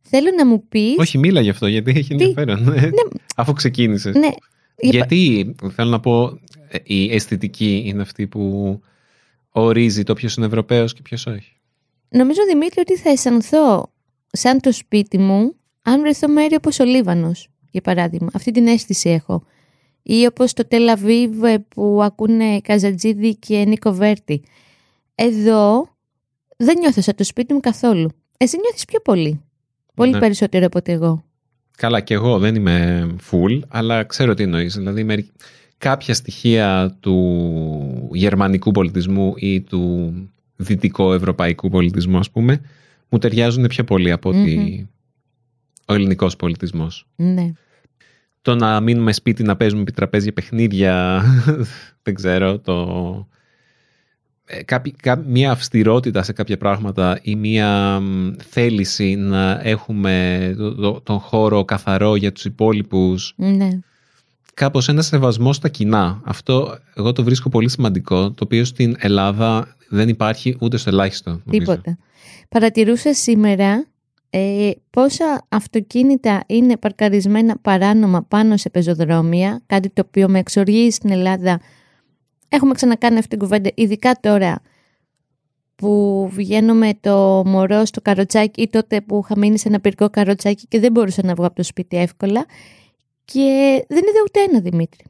Θέλω 0.00 0.28
να 0.36 0.46
μου 0.46 0.68
πεις... 0.68 0.94
Όχι, 0.98 1.18
μίλα 1.18 1.40
γι' 1.40 1.50
αυτό 1.50 1.66
γιατί 1.66 1.92
έχει 1.96 2.12
ενδιαφέρον. 2.12 2.62
Ναι. 2.62 2.88
Αφού 3.36 3.52
ξεκίνησες. 3.52 4.14
Ναι. 4.14 4.30
Γιατί, 4.76 5.54
θέλω 5.70 5.90
να 5.90 6.00
πω, 6.00 6.40
η 6.82 7.14
αισθητική 7.14 7.82
είναι 7.86 8.02
αυτή 8.02 8.26
που 8.26 8.80
ορίζει 9.50 10.02
το 10.02 10.14
ποιος 10.14 10.34
είναι 10.34 10.46
Ευρωπαίος 10.46 10.92
και 10.92 11.02
ποιος 11.02 11.26
όχι. 11.26 11.52
Νομίζω, 12.08 12.40
Δημήτρη, 12.48 12.80
ότι 12.80 12.96
θα 12.96 13.10
αισθανθώ 13.10 13.92
σαν 14.30 14.60
το 14.60 14.72
σπίτι 14.72 15.18
μου, 15.18 15.54
αν 15.82 16.00
βρεθώ 16.00 16.28
μέρη 16.28 16.54
όπως 16.54 16.78
ο 16.80 16.84
Λίβανος, 16.84 17.48
για 17.70 17.80
παράδειγμα. 17.80 18.28
Αυτή 18.32 18.50
την 18.50 18.66
αίσθηση 18.66 19.10
έχω. 19.10 19.42
Ή 20.02 20.26
όπως 20.26 20.52
το 20.52 20.66
Τελαβίβ 20.66 21.44
που 21.68 22.00
ακούνε 22.02 22.60
Καζατζίδη 22.60 23.36
και 23.36 23.64
Νίκο 23.64 23.92
Βέρτη. 23.92 24.42
Εδώ 25.14 25.88
δεν 26.56 26.78
νιώθω 26.78 27.00
σαν 27.00 27.14
το 27.14 27.24
σπίτι 27.24 27.54
μου 27.54 27.60
καθόλου. 27.60 28.10
Εσύ 28.36 28.56
νιώθεις 28.56 28.84
πιο 28.84 29.00
πολύ. 29.00 29.40
Πολύ 29.94 30.10
ναι. 30.10 30.18
περισσότερο 30.18 30.66
από 30.66 30.78
ότι 30.78 30.92
εγώ. 30.92 31.24
Καλά 31.76 32.00
και 32.00 32.14
εγώ 32.14 32.38
δεν 32.38 32.54
είμαι 32.54 33.06
full, 33.30 33.60
αλλά 33.68 34.04
ξέρω 34.04 34.34
τι 34.34 34.42
εννοείς. 34.42 34.74
Δηλαδή 34.74 35.30
κάποια 35.78 36.14
στοιχεία 36.14 36.96
του 37.00 38.10
γερμανικού 38.12 38.70
πολιτισμού 38.70 39.32
ή 39.36 39.60
του 39.60 40.12
δυτικοευρωπαϊκού 40.56 41.68
πολιτισμού 41.68 42.18
ας 42.18 42.30
πούμε 42.30 42.60
μου 43.08 43.18
ταιριάζουν 43.18 43.66
πιο 43.66 43.84
πολύ 43.84 44.10
από 44.10 44.28
ότι 44.28 44.88
ο 45.84 45.94
ελληνικός 45.94 46.36
πολιτισμός. 46.36 47.06
Ναι. 47.16 47.52
Το 48.42 48.54
να 48.54 48.80
μείνουμε 48.80 49.12
σπίτι 49.12 49.42
να 49.42 49.56
παίζουμε 49.56 49.80
επί 49.80 49.92
τραπέζια 49.92 50.32
παιχνίδια, 50.32 51.22
δεν 52.02 52.14
ξέρω, 52.14 52.58
το... 52.58 53.28
Ε, 54.44 54.60
μια 55.26 55.50
αυστηρότητα 55.50 56.22
σε 56.22 56.32
κάποια 56.32 56.56
πράγματα 56.56 57.18
ή 57.22 57.36
μια 57.36 58.02
θέληση 58.38 59.14
να 59.14 59.60
έχουμε 59.62 60.54
τον 61.02 61.18
χώρο 61.18 61.64
καθαρό 61.64 62.16
για 62.16 62.32
τους 62.32 62.44
υπόλοιπους. 62.44 63.34
Ναι. 63.36 63.68
Κάπως 64.58 64.88
ένα 64.88 65.02
σεβασμό 65.02 65.52
στα 65.52 65.68
κοινά. 65.68 66.20
Αυτό 66.24 66.78
εγώ 66.94 67.12
το 67.12 67.22
βρίσκω 67.24 67.48
πολύ 67.48 67.70
σημαντικό, 67.70 68.30
το 68.30 68.44
οποίο 68.44 68.64
στην 68.64 68.96
Ελλάδα 68.98 69.76
δεν 69.88 70.08
υπάρχει 70.08 70.56
ούτε 70.60 70.76
στο 70.76 70.90
ελάχιστο. 70.90 71.40
Τίποτα. 71.50 71.98
Παρατηρούσα 72.48 73.14
σήμερα 73.14 73.86
ε, 74.30 74.70
πόσα 74.90 75.46
αυτοκίνητα 75.48 76.42
είναι 76.46 76.76
παρκαρισμένα 76.76 77.56
παράνομα 77.62 78.22
πάνω 78.22 78.56
σε 78.56 78.70
πεζοδρόμια, 78.70 79.62
κάτι 79.66 79.90
το 79.90 80.02
οποίο 80.06 80.28
με 80.28 80.38
εξοργεί 80.38 80.90
στην 80.90 81.10
Ελλάδα. 81.10 81.60
Έχουμε 82.48 82.74
ξανακάνει 82.74 83.16
αυτή 83.16 83.28
την 83.28 83.38
κουβέντα, 83.38 83.70
ειδικά 83.74 84.18
τώρα 84.20 84.60
που 85.74 86.28
βγαίνω 86.32 86.74
με 86.74 86.90
το 87.00 87.42
μωρό 87.46 87.84
στο 87.84 88.00
καροτσάκι 88.00 88.62
ή 88.62 88.68
τότε 88.68 89.00
που 89.00 89.20
είχα 89.24 89.38
μείνει 89.38 89.58
σε 89.58 89.68
ένα 89.68 89.80
πυρικό 89.80 90.10
καροτσάκι 90.10 90.66
και 90.66 90.80
δεν 90.80 90.92
μπορούσα 90.92 91.22
να 91.24 91.34
βγω 91.34 91.46
από 91.46 91.54
το 91.54 91.62
σπίτι 91.62 91.96
εύκολα 91.96 92.46
και 93.32 93.84
δεν 93.88 93.98
είδα 93.98 94.20
ούτε 94.24 94.40
ένα 94.40 94.60
Δημήτρη. 94.60 95.04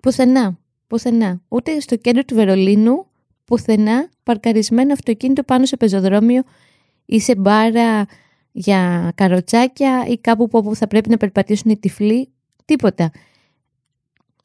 Πουθενά, 0.00 0.58
πουθενά. 0.86 1.42
Ούτε 1.48 1.80
στο 1.80 1.96
κέντρο 1.96 2.24
του 2.24 2.34
Βερολίνου, 2.34 3.06
πουθενά 3.44 4.08
παρκαρισμένο 4.22 4.92
αυτοκίνητο 4.92 5.42
πάνω 5.42 5.66
σε 5.66 5.76
πεζοδρόμιο 5.76 6.42
ή 7.04 7.20
σε 7.20 7.36
μπάρα 7.36 8.06
για 8.52 9.12
καροτσάκια 9.14 10.06
ή 10.08 10.18
κάπου 10.18 10.48
που 10.48 10.74
θα 10.74 10.86
πρέπει 10.86 11.08
να 11.08 11.16
περπατήσουν 11.16 11.70
οι 11.70 11.78
τυφλοί. 11.78 12.28
Τίποτα. 12.64 13.10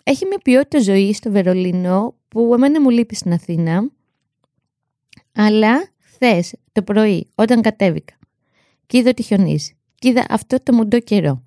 Έχει 0.03 0.25
μια 0.25 0.37
ποιότητα 0.43 0.79
ζωή 0.79 1.13
στο 1.13 1.31
Βερολίνο 1.31 2.15
που 2.27 2.53
εμένα 2.53 2.81
μου 2.81 2.89
λείπει 2.89 3.15
στην 3.15 3.33
Αθήνα. 3.33 3.89
Αλλά 5.31 5.87
χθες 5.99 6.53
το 6.71 6.81
πρωί 6.81 7.27
όταν 7.35 7.61
κατέβηκα 7.61 8.13
και 8.85 8.97
είδα 8.97 9.09
ότι 9.09 9.23
χιονίζει 9.23 9.75
και 9.95 10.09
είδα 10.09 10.25
αυτό 10.29 10.63
το 10.63 10.73
μουντό 10.73 10.99
καιρό 10.99 11.43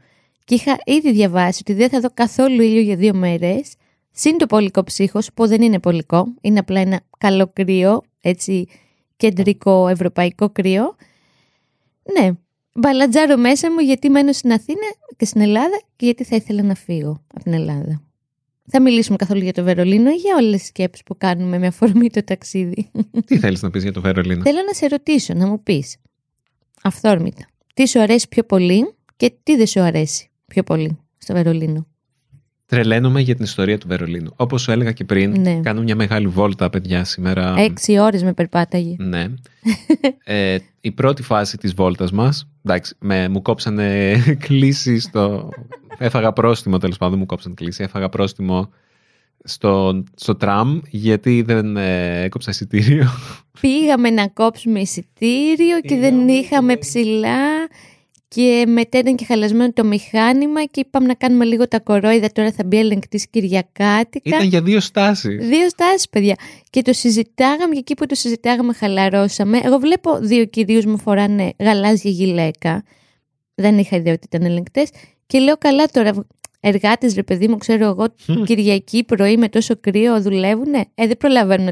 και 0.46 0.54
είχα 0.54 0.78
ήδη 0.84 1.12
διαβάσει 1.12 1.58
ότι 1.60 1.72
δεν 1.72 1.88
θα 1.88 2.00
δω 2.00 2.08
καθόλου 2.14 2.62
ήλιο 2.62 2.80
για 2.80 2.96
δύο 2.96 3.14
μέρες 3.14 3.74
Συν 4.18 4.38
το 4.38 4.46
πολικό 4.46 4.84
ψύχος 4.84 5.28
που 5.34 5.46
δεν 5.46 5.62
είναι 5.62 5.80
πολικό, 5.80 6.34
είναι 6.40 6.58
απλά 6.58 6.80
ένα 6.80 7.00
καλό 7.18 7.50
κρύο, 7.52 8.02
έτσι 8.20 8.68
κεντρικό 9.16 9.88
ευρωπαϊκό 9.88 10.50
κρύο. 10.50 10.96
Ναι, 12.18 12.30
μπαλατζάρω 12.72 13.36
μέσα 13.36 13.72
μου 13.72 13.78
γιατί 13.78 14.10
μένω 14.10 14.32
στην 14.32 14.52
Αθήνα 14.52 14.86
και 15.16 15.24
στην 15.24 15.40
Ελλάδα 15.40 15.80
και 15.96 16.04
γιατί 16.04 16.24
θα 16.24 16.36
ήθελα 16.36 16.62
να 16.62 16.74
φύγω 16.74 17.22
από 17.34 17.42
την 17.42 17.52
Ελλάδα. 17.52 18.02
Θα 18.66 18.80
μιλήσουμε 18.82 19.16
καθόλου 19.16 19.42
για 19.42 19.52
το 19.52 19.62
Βερολίνο 19.62 20.10
ή 20.10 20.14
για 20.14 20.36
όλες 20.36 20.58
τις 20.58 20.68
σκέψεις 20.68 21.04
που 21.04 21.16
κάνουμε 21.16 21.58
με 21.58 21.66
αφορμή 21.66 22.10
το 22.10 22.24
ταξίδι. 22.24 22.90
Τι 23.26 23.38
θέλεις 23.38 23.62
να 23.62 23.70
πεις 23.70 23.82
για 23.82 23.92
το 23.92 24.00
Βερολίνο; 24.00 24.42
Θέλω 24.42 24.62
να 24.66 24.72
σε 24.72 24.86
ρωτήσω, 24.86 25.34
να 25.34 25.46
μου 25.46 25.62
πεις, 25.62 25.96
αυθόρμητα, 26.82 27.46
τι 27.74 27.88
σου 27.88 28.00
αρέσει 28.00 28.28
πιο 28.28 28.44
πολύ 28.44 28.94
και 29.16 29.32
τι 29.42 29.56
δεν 29.56 29.66
σου 29.66 29.80
αρέσει; 29.80 30.30
Πιο 30.46 30.62
πολύ 30.62 30.98
στο 31.18 31.34
Βερολίνο. 31.34 31.86
Τρελαίνομαι 32.66 33.20
για 33.20 33.34
την 33.34 33.44
ιστορία 33.44 33.78
του 33.78 33.88
Βερολίνου. 33.88 34.30
Όπως 34.36 34.62
σου 34.62 34.70
έλεγα 34.70 34.92
και 34.92 35.04
πριν, 35.04 35.40
ναι. 35.40 35.60
κάνω 35.60 35.82
μια 35.82 35.96
μεγάλη 35.96 36.26
βόλτα, 36.26 36.70
παιδιά, 36.70 37.04
σήμερα. 37.04 37.54
Έξι 37.58 37.98
ώρες 37.98 38.22
με 38.22 38.32
περπάταγε. 38.32 38.96
Ναι. 38.98 39.26
ε, 40.24 40.56
η 40.80 40.92
πρώτη 40.92 41.22
φάση 41.22 41.56
της 41.56 41.74
βόλτας 41.74 42.12
μας. 42.12 42.48
Εντάξει, 42.64 42.96
με, 42.98 43.28
μου 43.28 43.42
κόψανε 43.42 44.18
κλίση 44.46 44.98
στο. 44.98 45.48
Έφαγα 45.98 46.32
πρόστιμο 46.32 46.78
τέλος 46.78 46.96
πάντων, 46.96 47.18
μου 47.18 47.26
κόψανε 47.26 47.54
κλίση. 47.54 47.82
Έφαγα 47.82 48.08
πρόστιμο 48.08 48.70
στο, 49.44 50.04
στο 50.14 50.34
τραμ 50.34 50.80
γιατί 50.90 51.42
δεν 51.42 51.76
ε, 51.76 52.22
έκοψα 52.22 52.50
εισιτήριο. 52.50 53.08
Πήγαμε 53.60 54.10
να 54.10 54.28
κόψουμε 54.28 54.80
εισιτήριο 54.80 55.80
και 55.80 55.96
δεν 55.96 56.28
είχαμε 56.28 56.76
ψηλά 56.76 57.68
και 58.36 58.64
μετά 58.66 58.98
ήταν 58.98 59.16
και 59.16 59.24
χαλασμένο 59.24 59.72
το 59.72 59.84
μηχάνημα 59.84 60.64
και 60.64 60.80
είπαμε 60.80 61.06
να 61.06 61.14
κάνουμε 61.14 61.44
λίγο 61.44 61.68
τα 61.68 61.80
κορόιδα, 61.80 62.28
τώρα 62.32 62.52
θα 62.52 62.64
μπει 62.64 62.78
ελεγκτής 62.78 63.28
Κυριακάτικα. 63.28 64.36
Ήταν 64.36 64.46
για 64.46 64.62
δύο 64.62 64.80
στάσεις. 64.80 65.46
Δύο 65.46 65.68
στάσεις 65.68 66.08
παιδιά. 66.08 66.36
Και 66.70 66.82
το 66.82 66.92
συζητάγαμε 66.92 67.72
και 67.72 67.78
εκεί 67.78 67.94
που 67.94 68.06
το 68.06 68.14
συζητάγαμε 68.14 68.72
χαλαρώσαμε. 68.72 69.60
Εγώ 69.62 69.78
βλέπω 69.78 70.18
δύο 70.20 70.44
κυρίους 70.44 70.84
μου 70.84 70.98
φοράνε 70.98 71.52
γαλάζια 71.58 72.10
γυλαίκα. 72.10 72.84
Δεν 73.54 73.78
είχα 73.78 73.96
ιδέα 73.96 74.12
ότι 74.12 74.26
ήταν 74.32 74.42
ελεγκτές. 74.42 74.88
Και 75.26 75.38
λέω 75.38 75.56
καλά 75.56 75.86
τώρα 75.86 76.26
εργάτες 76.60 77.14
ρε 77.14 77.22
παιδί 77.22 77.48
μου 77.48 77.56
ξέρω 77.56 77.84
εγώ 77.86 78.14
Κυριακή 78.44 79.04
πρωί 79.04 79.36
με 79.36 79.48
τόσο 79.48 79.76
κρύο 79.80 80.22
δουλεύουνε; 80.22 80.84
Ε 80.94 81.06
δεν 81.06 81.16
προλαβαίνουν 81.16 81.68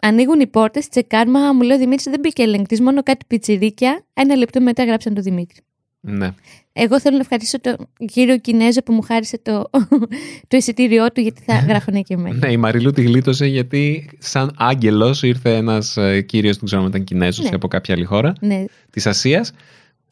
Ανοίγουν 0.00 0.40
οι 0.40 0.46
πόρτες, 0.46 0.88
τσεκάρμα, 0.88 1.52
μου 1.52 1.62
λέει 1.62 1.76
ο 1.76 1.80
Δημήτρης 1.80 2.04
δεν 2.04 2.20
μπήκε 2.20 2.42
ελεγκτής, 2.42 2.80
μόνο 2.80 3.02
κάτι 3.02 3.24
πιτσιρίκια. 3.26 4.04
Ένα 4.14 4.36
λεπτό 4.36 4.60
μετά 4.60 4.84
γράψαν 4.84 5.14
το 5.14 5.20
Δημήτρη. 5.20 5.60
Ναι. 6.00 6.34
Εγώ 6.72 7.00
θέλω 7.00 7.14
να 7.14 7.20
ευχαριστήσω 7.20 7.60
τον 7.60 8.06
κύριο 8.06 8.38
Κινέζο 8.38 8.82
που 8.82 8.92
μου 8.92 9.02
χάρισε 9.02 9.38
το, 9.42 9.70
το 10.48 10.56
εισιτήριό 10.56 11.12
του, 11.12 11.20
γιατί 11.20 11.42
θα 11.46 11.58
γράφουν 11.58 12.02
και 12.02 12.14
εμένα. 12.14 12.36
ναι, 12.36 12.52
η 12.52 12.56
Μαριλού 12.56 12.90
τη 12.90 13.02
γλίτωσε 13.02 13.46
γιατί, 13.46 14.10
σαν 14.18 14.54
άγγελος, 14.56 15.22
ήρθε 15.22 15.56
ένας 15.56 15.96
ε, 15.96 16.20
κύριος, 16.20 16.56
δεν 16.56 16.64
ξέρω 16.64 16.82
αν 16.82 16.88
ήταν 16.88 17.04
Κινέζος 17.04 17.44
ναι. 17.44 17.50
ή 17.50 17.54
από 17.54 17.68
κάποια 17.68 17.94
άλλη 17.94 18.04
χώρα 18.04 18.32
ναι. 18.40 18.64
της 18.90 19.06
Ασίας 19.06 19.52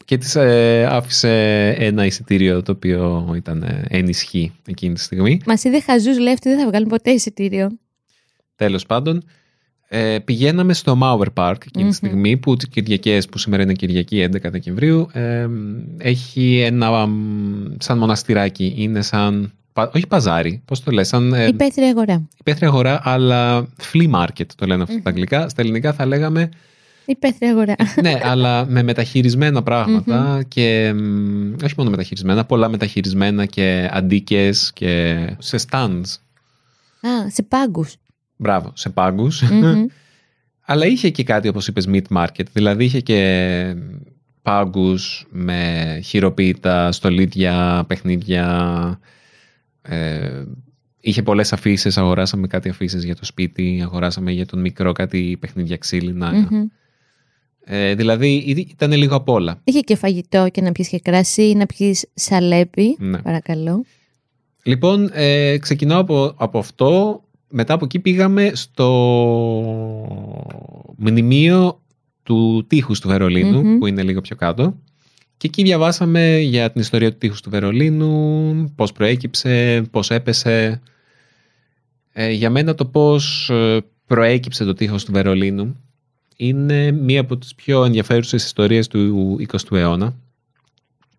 και 0.05 0.17
της 0.17 0.35
ε, 0.35 0.87
άφησε 0.89 1.29
ένα 1.77 2.05
εισιτήριο 2.05 2.61
το 2.61 2.71
οποίο 2.71 3.31
ήταν 3.35 3.63
ε, 3.63 3.85
ενισχύ 3.89 4.51
εκείνη 4.67 4.93
τη 4.93 4.99
στιγμή. 4.99 5.41
Μα 5.45 5.53
είδε 5.63 5.81
χαζούς, 5.81 6.19
λέει 6.19 6.37
δεν 6.41 6.59
θα 6.59 6.67
βγάλουν 6.67 6.87
ποτέ 6.87 7.11
εισιτήριο. 7.11 7.69
Τέλος 8.55 8.85
πάντων, 8.85 9.23
Ε, 9.91 10.19
πηγαίναμε 10.25 10.73
στο 10.73 10.97
Mauer 11.03 11.27
Park 11.33 11.55
εκείνη 11.65 11.83
Μμμ. 11.83 11.89
τη 11.89 11.95
στιγμή 11.95 12.37
που 12.37 12.55
τις 12.55 12.67
Κυριακές 12.67 13.27
που 13.27 13.37
σήμερα 13.37 13.63
είναι 13.63 13.73
Κυριακή 13.73 14.27
11 14.31 14.35
Δεκεμβρίου 14.51 15.07
ε, 15.13 15.47
έχει 15.97 16.59
ένα 16.59 17.05
μ, 17.07 17.75
σαν 17.77 17.97
μοναστηράκι 17.97 18.73
είναι 18.77 19.01
σαν 19.01 19.51
πα- 19.73 19.91
όχι 19.95 20.07
παζάρι, 20.07 20.61
πώς 20.65 20.83
το 20.83 20.91
λες 20.91 21.07
σαν 21.07 21.33
ε, 21.33 21.47
Υπαίθρια 21.47 21.89
αγορά. 21.89 22.27
υπαίθρια 22.39 22.67
αγορά 22.67 23.01
αλλά 23.03 23.67
flea 23.91 24.11
market 24.15 24.45
το 24.55 24.65
λένε 24.65 24.81
αυτό 24.81 24.93
στα 24.93 25.01
Μμμ. 25.01 25.07
αγγλικά 25.07 25.49
στα 25.49 25.61
ελληνικά 25.61 25.93
θα 25.93 26.05
λέγαμε 26.05 26.49
Υπαίθρια 27.05 27.49
αγορά. 27.49 27.75
ναι 28.01 28.19
αλλά 28.23 28.65
με 28.65 28.83
μεταχειρισμένα 28.83 29.63
πράγματα 29.63 30.43
και 30.47 30.93
μ, 30.95 31.53
όχι 31.63 31.73
μόνο 31.77 31.89
μεταχειρισμένα 31.89 32.45
πολλά 32.45 32.69
μεταχειρισμένα 32.69 33.45
και 33.45 33.89
αντίκες 33.91 34.71
και 34.73 35.17
σε 35.39 35.57
stands 35.69 36.03
Α, 37.01 37.29
σε 37.29 37.43
πάγκους. 37.43 37.95
Μπράβο, 38.41 38.71
σε 38.75 38.89
πάγκους 38.89 39.41
Μμμ. 39.51 39.85
Αλλά 40.71 40.85
είχε 40.85 41.09
και 41.09 41.23
κάτι 41.23 41.47
όπως 41.47 41.67
είπες 41.67 41.87
meat 41.91 42.01
market, 42.17 42.45
δηλαδή 42.53 42.83
είχε 42.83 42.99
και 42.99 43.75
πάγκους 44.41 45.25
με 45.29 45.99
χειροποίητα, 46.03 46.91
στολίδια, 46.91 47.83
παιχνίδια. 47.87 48.99
Ε, 49.81 50.43
είχε 50.99 51.23
πολλές 51.23 51.53
αφήσεις, 51.53 51.97
αγοράσαμε 51.97 52.47
κάτι 52.47 52.69
αφήσεις 52.69 53.03
για 53.03 53.15
το 53.15 53.25
σπίτι, 53.25 53.79
αγοράσαμε 53.83 54.31
για 54.31 54.45
τον 54.45 54.59
μικρό 54.59 54.91
κάτι 54.91 55.37
παιχνίδια 55.39 55.77
ξύλινα. 55.77 56.31
Μμμ. 56.31 56.65
Ε, 57.63 57.95
δηλαδή 57.95 58.33
ή- 58.33 58.67
ήταν 58.71 58.91
λίγο 58.91 59.15
απ' 59.15 59.29
όλα. 59.29 59.61
Είχε 59.63 59.79
και 59.79 59.95
φαγητό 59.95 60.47
και 60.51 60.61
να 60.61 60.71
πιεις 60.71 60.87
και 60.89 60.99
κρασί, 60.99 61.53
να 61.55 61.65
πιεις 61.65 62.05
σαλέπι. 62.13 62.95
Ναι. 62.99 63.17
Παρακαλώ. 63.21 63.83
Λοιπόν, 64.63 65.09
ε, 65.13 65.57
ξεκινάω 65.57 65.99
από, 65.99 66.33
από 66.37 66.59
αυτό. 66.59 67.23
Μετά 67.49 67.73
από 67.73 67.85
εκεί 67.85 67.99
πήγαμε 67.99 68.51
στο 68.53 68.87
μνημείο 70.97 71.81
του 72.23 72.65
τείχους 72.67 72.99
του 72.99 73.07
βερολινου 73.07 73.61
Μμμ. 73.61 73.77
που 73.77 73.87
είναι 73.87 74.03
λίγο 74.03 74.21
πιο 74.21 74.35
κάτω. 74.35 74.75
Και 75.37 75.47
εκεί 75.47 75.63
διαβάσαμε 75.63 76.39
για 76.39 76.71
την 76.71 76.81
ιστορία 76.81 77.11
του 77.11 77.17
τείχους 77.17 77.41
του 77.41 77.49
Βερολίνου, 77.49 78.73
πώς 78.75 78.91
προέκυψε, 78.91 79.81
πώς 79.91 80.11
έπεσε. 80.11 80.81
Ε, 82.11 82.31
για 82.31 82.49
μένα 82.49 82.75
το 82.75 82.85
πώς 82.85 83.49
ε, 83.49 83.79
προέκυψε 84.05 84.65
το 84.65 84.73
τείχος 84.73 85.05
του 85.05 85.11
Βερολίνου 85.11 85.75
είναι 86.35 86.91
μία 86.91 87.21
από 87.21 87.37
τις 87.37 87.55
πιο 87.55 87.83
ενδιαφέρουσες 87.83 88.43
ιστορίες 88.43 88.87
του 88.87 89.37
20ου 89.51 89.77
αιώνα 89.77 90.15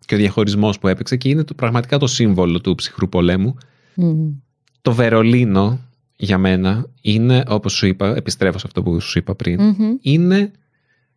και 0.05 0.15
ο 0.15 0.17
διαχωρισμός 0.17 0.79
που 0.79 0.87
έπαιξε 0.87 1.15
και 1.15 1.29
είναι 1.29 1.43
το, 1.43 1.53
πραγματικά 1.53 1.97
το 1.97 2.07
σύμβολο 2.07 2.61
του 2.61 2.75
ψυχρού 2.75 3.09
πολέμου. 3.09 3.57
Μμμ. 3.95 4.29
Το 4.81 4.93
Βερολίνο 4.93 5.79
για 6.23 6.37
μένα 6.37 6.85
είναι, 7.01 7.43
όπως 7.47 7.73
σου 7.73 7.85
είπα, 7.87 8.15
επιστρέφω 8.15 8.57
σε 8.57 8.63
αυτό 8.67 8.83
που 8.83 8.99
σου 8.99 9.17
είπα 9.19 9.35
πριν, 9.35 9.61
Μμμ. 9.61 9.95
είναι 10.01 10.51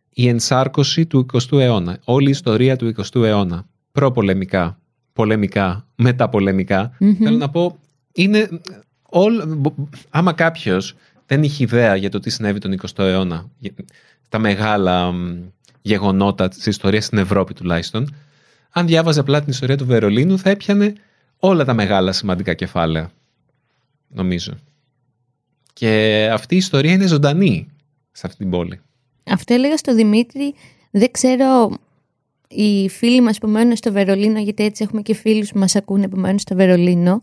η 0.09 0.27
ενσάρκωση 0.27 1.05
του 1.05 1.25
20ου 1.33 1.59
αιώνα. 1.59 1.97
Όλη 2.03 2.27
η 2.27 2.29
ιστορία 2.29 2.75
του 2.75 2.93
20ου 2.97 3.23
αιώνα. 3.23 3.65
Προπολεμικά, 3.91 4.79
πολεμικά, 5.13 5.87
μεταπολεμικά. 5.95 6.95
Μμμ. 6.99 7.15
Θέλω 7.15 7.37
να 7.37 7.49
πω, 7.49 7.79
είναι 8.11 8.49
όλ, 9.09 9.43
μπο- 9.47 9.75
άμα 10.09 10.33
κάποιος 10.33 10.95
δεν 11.25 11.43
είχε 11.43 11.63
ιδέα 11.63 11.95
για 11.95 12.09
το 12.09 12.19
τι 12.19 12.29
συνέβη 12.29 12.59
τον 12.59 12.71
20ο 12.71 13.03
αιώνα, 13.03 13.49
για- 13.57 13.73
τα 14.29 14.39
μεγάλα 14.39 15.11
μ, 15.11 15.37
γεγονότα 15.81 16.47
της 16.47 16.65
ιστορίας 16.65 17.05
στην 17.05 17.17
Ευρώπη 17.17 17.53
τουλάχιστον, 17.53 18.13
αν 18.69 18.85
διάβαζε 18.87 19.19
απλά 19.19 19.39
την 19.39 19.49
ιστορία 19.49 19.77
του 19.77 19.85
Βερολίνου 19.85 20.39
θα 20.39 20.49
έπιανε 20.49 20.93
όλα 21.37 21.65
τα 21.65 21.73
μεγάλα 21.73 22.11
σημαντικά 22.11 22.53
κεφάλαια, 22.53 23.11
νομίζω. 24.07 24.53
Και 25.79 26.29
αυτή 26.31 26.53
η 26.53 26.57
ιστορία 26.57 26.91
είναι 26.91 27.07
ζωντανή 27.07 27.67
σε 28.11 28.27
αυτή 28.27 28.37
την 28.37 28.49
πόλη. 28.49 28.81
Αυτό 29.23 29.53
έλεγα 29.53 29.77
στο 29.77 29.95
Δημήτρη. 29.95 30.53
Δεν 30.91 31.11
ξέρω 31.11 31.71
οι 32.47 32.89
φίλοι 32.89 33.21
μας 33.21 33.37
που 33.37 33.47
μένουν 33.47 33.75
στο 33.75 33.91
Βερολίνο, 33.91 34.39
γιατί 34.39 34.63
έτσι 34.63 34.83
έχουμε 34.83 35.01
και 35.01 35.13
φίλους 35.13 35.51
που 35.51 35.59
μας 35.59 35.75
ακούνε 35.75 36.07
που 36.07 36.17
μένουν 36.17 36.39
στο 36.39 36.55
Βερολίνο, 36.55 37.19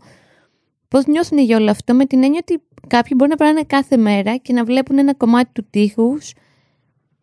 πώς 0.87 1.05
νιώθουν 1.05 1.37
για 1.37 1.57
όλο 1.57 1.71
αυτό 1.71 1.93
με 1.93 2.05
την 2.05 2.23
έννοια 2.23 2.39
ότι 2.41 2.61
κάποιοι 2.87 3.11
μπορεί 3.15 3.29
να 3.29 3.35
περνάνε 3.35 3.63
κάθε 3.63 3.97
μέρα 3.97 4.37
και 4.37 4.53
να 4.53 4.63
βλέπουν 4.65 4.97
ένα 4.97 5.13
κομμάτι 5.13 5.49
του 5.53 5.67
τείχους 5.69 6.33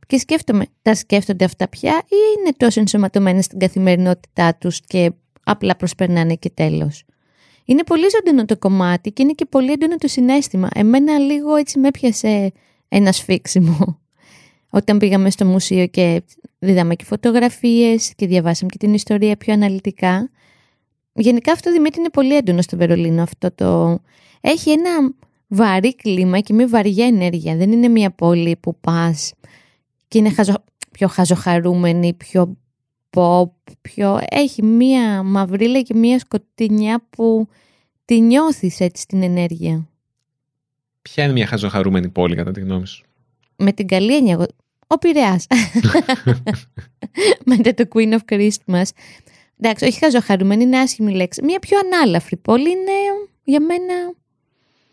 και 0.07 0.19
σκέφτομαι, 0.19 0.65
τα 0.83 0.95
σκέφτονται 0.95 1.45
αυτά 1.45 1.69
πια 1.69 2.03
ή 2.05 2.17
είναι 2.39 2.53
τόσο 2.57 2.81
ενσωματωμένα 2.81 3.43
στην 3.43 3.59
καθημερινότητά 3.59 4.55
τους 4.55 4.81
και 4.81 5.13
απλά 5.45 5.77
προσπερνάνε 5.77 6.35
και 6.35 6.51
τέλος; 6.51 7.05
Είναι 7.71 7.85
πολύ 7.85 8.05
ζωντανό 8.11 8.45
το 8.45 8.57
κομμάτι 8.59 9.13
και 9.13 9.23
είναι 9.23 9.33
και 9.33 9.45
πολύ 9.45 9.73
έντονο 9.73 9.97
το 9.97 10.09
συνέστημα. 10.09 10.69
Εμένα 10.75 11.19
λίγο 11.19 11.55
έτσι 11.55 11.79
με 11.79 11.89
έπιασε 11.89 12.53
ένα 12.89 13.13
σφίξιμο 13.13 14.01
όταν 14.79 14.99
πήγαμε 14.99 15.31
στο 15.31 15.45
μουσείο 15.45 15.87
και 15.87 16.23
δίδαμε 16.59 16.95
και 16.95 17.05
φωτογραφίες 17.05 18.15
και 18.15 18.27
διαβάσαμε 18.27 18.71
και 18.71 18.79
την 18.79 18.95
ιστορία 18.95 19.37
πιο 19.37 19.53
αναλυτικά. 19.53 20.31
Γενικά 21.13 21.53
αυτό 21.53 21.73
Δημήτρη 21.73 22.01
είναι 22.01 22.11
πολύ 22.11 22.37
έντονο 22.37 22.63
στο 22.63 22.77
Βερολίνο 22.77 23.23
αυτό 23.23 23.53
το... 23.55 23.99
Έχει 24.41 24.71
ένα 24.71 25.15
βαρύ 25.47 25.95
κλίμα 25.95 26.41
και 26.41 26.53
μια 26.53 26.69
βαριά 26.69 27.07
ενέργεια. 27.07 27.57
Δεν 27.57 27.73
είναι 27.73 27.89
μια 27.89 28.11
πόλη 28.11 28.57
που 28.57 28.77
πας 28.81 29.33
και 30.09 30.19
είναι 30.19 30.31
χαζο... 30.31 30.65
πιο 30.91 31.09
χαζοχαρούμενη, 31.09 32.15
πιο 32.15 32.57
pop, 33.11 33.51
πιο... 33.81 34.19
Έχει 34.31 34.63
μια 34.63 35.23
μαυρίλα 35.23 35.81
και 35.81 35.95
μια 35.95 36.19
σκοτεινιά 36.19 37.03
που 37.11 37.49
τη 38.05 38.21
νιώθεις 38.21 38.81
έτσι 38.81 39.07
την 39.07 39.23
ενέργεια. 39.23 39.89
Ποια 41.03 41.25
είναι 41.25 41.33
μια 41.33 41.47
χαζοχαρούμενη 41.47 42.09
πόλη 42.09 42.35
κατά 42.37 42.51
τη 42.51 42.61
γνώμη 42.61 42.87
σου; 42.87 43.05
με 43.57 43.73
την 43.73 43.87
καλή 43.87 44.17
έννοια. 44.17 44.33
εγώ- 44.33 44.47
Ο 44.87 44.99
Πειραιάς. 44.99 45.47
Μετά 47.45 47.75
το 47.75 47.85
Queen 47.95 48.13
of 48.13 48.19
Christmas. 48.35 48.83
Εντάξει, 49.61 49.85
όχι 49.85 49.99
χαζοχαρούμενη, 49.99 50.63
είναι 50.63 50.79
άσχημη 50.79 51.15
λέξη. 51.15 51.43
Μια 51.45 51.59
πιο 51.59 51.79
ανάλαφρη 51.85 52.37
πόλη 52.37 52.71
είναι 52.71 52.93
για 53.45 53.61
μένα. 53.61 53.95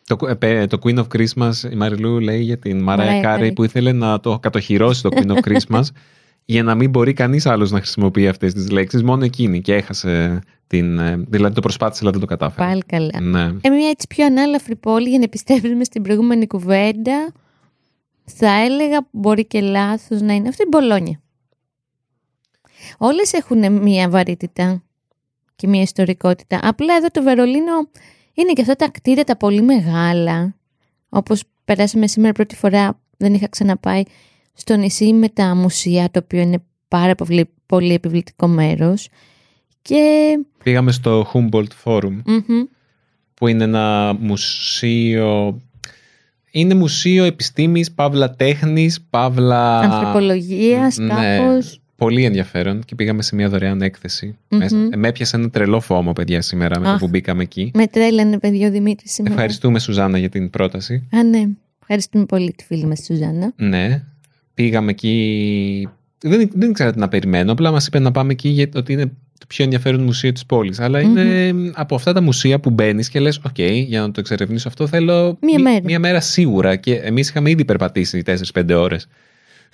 Το, 0.06 0.28
ε, 0.28 0.34
πε- 0.36 0.70
το 0.70 0.80
Queen 0.84 0.98
of 0.98 1.08
Christmas, 1.18 1.72
η 1.72 1.76
Μαριλού 1.76 2.20
λέει 2.20 2.42
για 2.42 2.58
την 2.58 2.82
Μαράια 2.82 3.20
Mariah 3.20 3.24
Κάρεϊ 3.24 3.50
Carey. 3.50 3.56
που 3.56 3.64
ήθελε 3.64 3.92
να 3.92 4.20
το 4.20 4.40
κατοχυρώσει 4.40 5.02
το 5.02 5.10
Queen 5.14 5.32
of 5.32 5.38
Christmas 5.50 5.84
για 6.50 6.64
να 6.64 6.76
μην 6.76 6.90
μπορεί 6.90 7.14
κανείς 7.14 7.46
άλλος 7.46 7.72
να 7.72 7.78
χρησιμοποιεί 7.78 8.28
αυτές 8.28 8.54
τις 8.54 8.70
λέξεις, 8.70 9.04
μόνο 9.04 9.24
εκείνη 9.26 9.62
και 9.62 9.74
έχασε 9.74 10.42
την... 10.68 11.00
ε, 11.00 11.16
Δηλαδή 11.18 11.56
το 11.56 11.62
προσπάθησε 11.62 12.00
αλλά 12.02 12.12
δεν 12.12 12.20
το 12.20 12.26
κατάφερε. 12.26 12.68
Πάλι 12.68 12.84
καλά. 12.84 13.22
Ναι. 13.22 13.44
Ε, 13.62 13.70
μια 13.70 13.90
έτσι 13.90 14.08
πιο 14.08 14.26
ανάλαφρη 14.26 14.76
πόλη 14.76 15.10
για 15.10 15.18
να 15.18 15.24
επιστρέψουμε 15.24 15.84
στην 15.84 16.02
προηγούμενη 16.02 16.48
κουβέντα. 16.48 17.34
Θα 18.24 18.50
έλεγα 18.50 19.08
μπορεί 19.12 19.46
και 19.46 19.62
λάθος 19.62 20.22
να 20.22 20.34
είναι 20.34 20.48
αυτή 20.48 20.64
η 20.64 20.68
Μπολόνια. 20.70 21.22
Όλες 22.98 23.34
έχουν 23.34 23.72
μια 23.82 24.10
βαρύτητα 24.10 24.84
και 25.56 25.68
μια 25.68 25.82
ιστορικότητα. 25.82 26.60
Απλά 26.64 26.96
εδώ 26.96 27.08
το 27.08 27.24
Βερολίνο 27.24 27.90
είναι 28.34 28.54
και 28.54 28.62
αυτά 28.62 28.76
τα 28.76 28.90
κτίρια 28.90 29.24
τα 29.24 29.38
πολύ 29.38 29.62
μεγάλα. 29.62 30.56
Όπως 31.10 31.44
περάσαμε 31.66 32.08
σήμερα 32.08 32.34
πρώτη 32.34 32.56
φορά, 32.56 33.00
δεν 33.18 33.34
είχα 33.34 33.48
ξαναπάει, 33.50 34.04
στο 34.58 34.76
νησί 34.76 35.14
με 35.14 35.30
τα 35.30 35.56
μουσεία, 35.56 36.10
το 36.12 36.20
οποίο 36.24 36.42
είναι 36.42 36.58
πάρα 36.88 37.16
πολύ, 37.16 37.50
πολύ 37.66 37.94
επιβλητικό 37.94 38.48
μέρος. 38.48 39.10
Και 39.82 40.04
Πήγαμε 40.64 40.92
στο 40.92 41.28
Humboldt 41.34 41.68
Forum 41.84 42.12
μμμ, 42.26 42.64
που 43.34 43.48
είναι 43.48 43.64
ένα 43.64 44.16
μουσείο... 44.20 45.62
Είναι 46.52 46.74
μουσείο 46.74 47.24
επιστήμης, 47.24 47.92
παύλα 47.92 48.36
τέχνης, 48.36 49.02
παύλα... 49.10 49.80
ανθρωπολογίας 49.80 50.98
Ναι, 50.98 51.08
κάπως. 51.38 51.82
πολύ 51.96 52.24
ενδιαφέρον 52.26 52.84
και 52.86 52.96
πήγαμε 52.96 53.22
σε 53.22 53.36
μια 53.36 53.50
δωρεάν 53.50 53.82
έκθεση. 53.82 54.38
Μμμ. 54.50 54.58
Μέσα- 54.60 54.88
ε, 54.92 54.96
Με 54.98 55.08
έπιασε 55.08 55.36
ένα 55.36 55.50
τρελό 55.50 55.80
FOMO, 55.80 56.14
παιδιά, 56.14 56.42
σήμερα 56.42 56.80
με 56.80 56.86
το 56.86 56.92
Αχ. 56.92 57.00
που 57.00 57.08
μπήκαμε 57.08 57.44
εκεί. 57.44 57.72
Με 57.74 57.88
τρέλανε 57.88 58.40
παιδιά 58.40 58.68
ο 58.68 58.72
Δημήτρης 58.72 59.14
σήμερα. 59.14 59.34
Ευχαριστούμε, 59.34 59.80
Σουζάννα, 59.80 60.18
για 60.18 60.30
την 60.30 60.50
πρόταση. 60.50 61.08
Α, 61.16 61.24
ναι. 61.24 61.44
Ευχαριστούμε 61.82 62.26
πολύ 62.26 62.52
τη 62.58 62.64
φίλη 62.64 62.86
μας 62.86 63.00
τη 63.00 63.06
Σουζάννα. 63.06 63.54
Ναι, 63.56 64.04
πήγαμε 64.58 64.92
εκεί. 64.92 65.88
Δεν, 66.20 66.50
δεν 66.54 66.70
ήξερα 66.70 66.92
τι 66.92 67.00
να 67.00 67.08
περιμένω. 67.08 67.52
Απλά 67.52 67.72
μας 67.72 67.88
είπε 67.88 68.00
να 68.00 68.12
πάμε 68.12 68.32
εκεί 68.32 68.50
γιατί 68.50 68.78
ότι 68.78 68.94
είναι 68.94 69.06
το 69.40 69.46
πιο 69.48 69.64
ενδιαφέρον 69.64 70.04
μουσείο 70.04 70.32
της 70.32 70.46
πόλης. 70.46 70.80
Αλλά 70.80 71.02
είναι 71.02 71.54
από 71.74 71.96
αυτά 71.96 72.14
τα 72.14 72.22
μουσεία 72.22 72.60
που 72.60 72.70
μπαίνεις 72.70 73.10
και 73.10 73.20
λες: 73.20 73.38
Οκ, 73.46 73.60
για 73.62 74.02
να 74.02 74.12
το 74.12 74.20
εξερευνήσω 74.20 74.68
αυτό 74.68 74.88
θέλω 74.88 75.38
Μία 75.42 75.56
μη- 75.56 75.62
μέρα. 75.64 75.82
μία 75.84 76.00
μέρα 76.00 76.20
σίγουρα. 76.20 76.76
Και 76.76 76.94
εμείς 76.96 77.30
είχαμε 77.30 77.50
ήδη 77.50 77.66
περπατήσει 77.66 78.24
4-5 78.54 78.70
ώρες. 78.76 79.08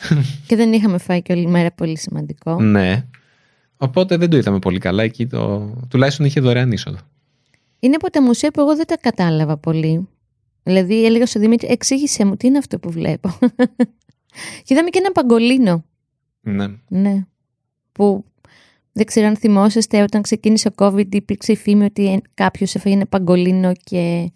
Και 0.48 0.56
δεν 0.56 0.74
είχαμε 0.74 0.98
φάει 0.98 1.22
και 1.22 1.34
όλη 1.34 1.48
μέρα 1.48 1.72
πολύ 1.72 1.98
σημαντικό. 1.98 2.62
Ναι. 2.62 3.06
Οπότε 3.78 4.18
δεν 4.18 4.30
το 4.30 4.38
είδαμε 4.38 4.60
πολύ 4.60 4.80
καλά. 4.80 5.04
Εκεί 5.04 5.28
το... 5.28 5.70
τουλάχιστον 5.90 6.26
είχε 6.26 6.40
δωρεάν 6.40 6.72
είσοδο. 6.72 6.98
Είναι 7.80 7.96
από 7.96 8.10
τα 8.10 8.22
μουσεία 8.22 8.52
που 8.52 8.62
εγώ 8.62 8.76
δεν 8.76 8.86
τα 8.88 8.98
κατάλαβα 8.98 9.58
πολύ. 9.58 10.08
Δηλαδή 10.64 11.06
έλεγα 11.06 11.26
στον 11.26 11.42
Δημήτρη, 11.42 11.68
εξήγησέ 11.72 12.26
μου 12.26 12.36
τι 12.38 12.48
είναι 12.48 12.58
αυτό 12.58 12.80
που 12.80 12.92
βλέπω; 12.92 13.38
και 14.64 14.74
είδαμε 14.74 14.90
και 14.90 15.00
ένα 15.00 15.12
παγκολίνο. 15.12 15.86
Ναι. 16.42 16.68
Ναι. 16.88 17.26
Που 17.92 18.26
δεν 18.92 19.06
ξέρω 19.06 19.28
αν 19.28 19.38
θυμόσαστε 19.38 20.02
όταν 20.02 20.22
ξεκίνησε 20.22 20.68
ο 20.68 20.72
COVID 20.76 21.16
υπήρξε 21.16 21.52
η 21.52 21.56
φήμη 21.56 21.84
ότι 21.84 22.22
κάποιος 22.34 22.76
έφαγε 22.76 22.96
ένα 22.96 23.06
παγκολίνο 23.06 23.72
και 23.84 24.32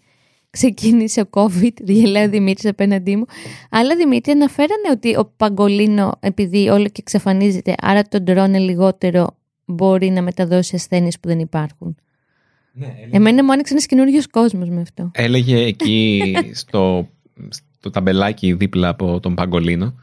ξεκίνησε 0.50 1.20
ο 1.20 1.28
COVID, 1.30 1.72
γελάει 1.84 2.24
ο 2.26 2.28
Δημήτρης 2.28 2.70
απέναντί 2.70 3.16
μου. 3.16 3.24
Αλλά 3.70 3.96
Δημήτρη 3.96 4.32
αναφέρανε 4.32 4.88
ότι 4.90 5.16
ο 5.16 5.32
Παγκολίνο, 5.36 6.12
επειδή 6.20 6.68
όλο 6.68 6.84
και 6.84 7.00
εξαφανίζεται, 7.00 7.74
άρα 7.80 8.02
τον 8.02 8.24
τρώνε 8.24 8.58
λιγότερο, 8.58 9.36
μπορεί 9.64 10.10
να 10.10 10.22
μεταδώσει 10.22 10.74
ασθένειες 10.74 11.20
που 11.20 11.28
δεν 11.28 11.38
υπάρχουν. 11.38 11.96
Ναι, 12.72 12.86
έλεγε... 12.86 13.16
Εμένα 13.16 13.44
μου 13.44 13.52
άνοιξε 13.52 13.72
ένας 13.72 13.86
καινούριος 13.86 14.26
κόσμος 14.26 14.68
με 14.68 14.80
αυτό. 14.80 15.10
Έλεγε 15.14 15.56
εκεί 15.56 16.22
στο, 16.52 17.08
στο 17.78 17.90
ταμπελάκι 17.90 18.52
δίπλα 18.52 18.88
από 18.88 19.20
τον 19.20 19.34
Παγκολίνο 19.34 19.94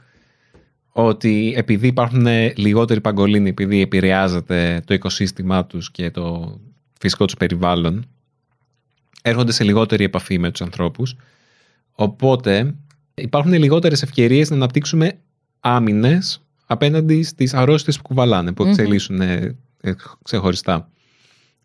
ότι 0.97 1.53
επειδή 1.57 1.87
υπάρχουν 1.87 2.27
λιγότεροι 2.55 3.01
παγκολίνοι, 3.01 3.49
επειδή 3.49 3.81
επηρεάζεται 3.81 4.81
το 4.85 4.93
οικοσύστημά 4.93 5.65
τους 5.65 5.91
και 5.91 6.11
το 6.11 6.57
φυσικό 6.99 7.25
τους 7.25 7.35
περιβάλλον, 7.35 8.05
έρχονται 9.21 9.51
σε 9.51 9.63
λιγότερη 9.63 10.03
επαφή 10.03 10.39
με 10.39 10.51
τους 10.51 10.61
ανθρώπους. 10.61 11.15
Οπότε 11.91 12.75
υπάρχουν 13.15 13.53
λιγότερες 13.53 14.01
ευκαιρίες 14.01 14.49
να 14.49 14.55
αναπτύξουμε 14.55 15.17
άμυνες 15.59 16.41
απέναντι 16.65 17.23
στις 17.23 17.53
αρρώστιες 17.53 17.97
που 17.97 18.03
κουβαλάνε, 18.03 18.51
που 18.51 18.63
εξελίσσουν 18.63 19.21
ε, 19.21 19.55
ξεχωριστά. 20.23 20.89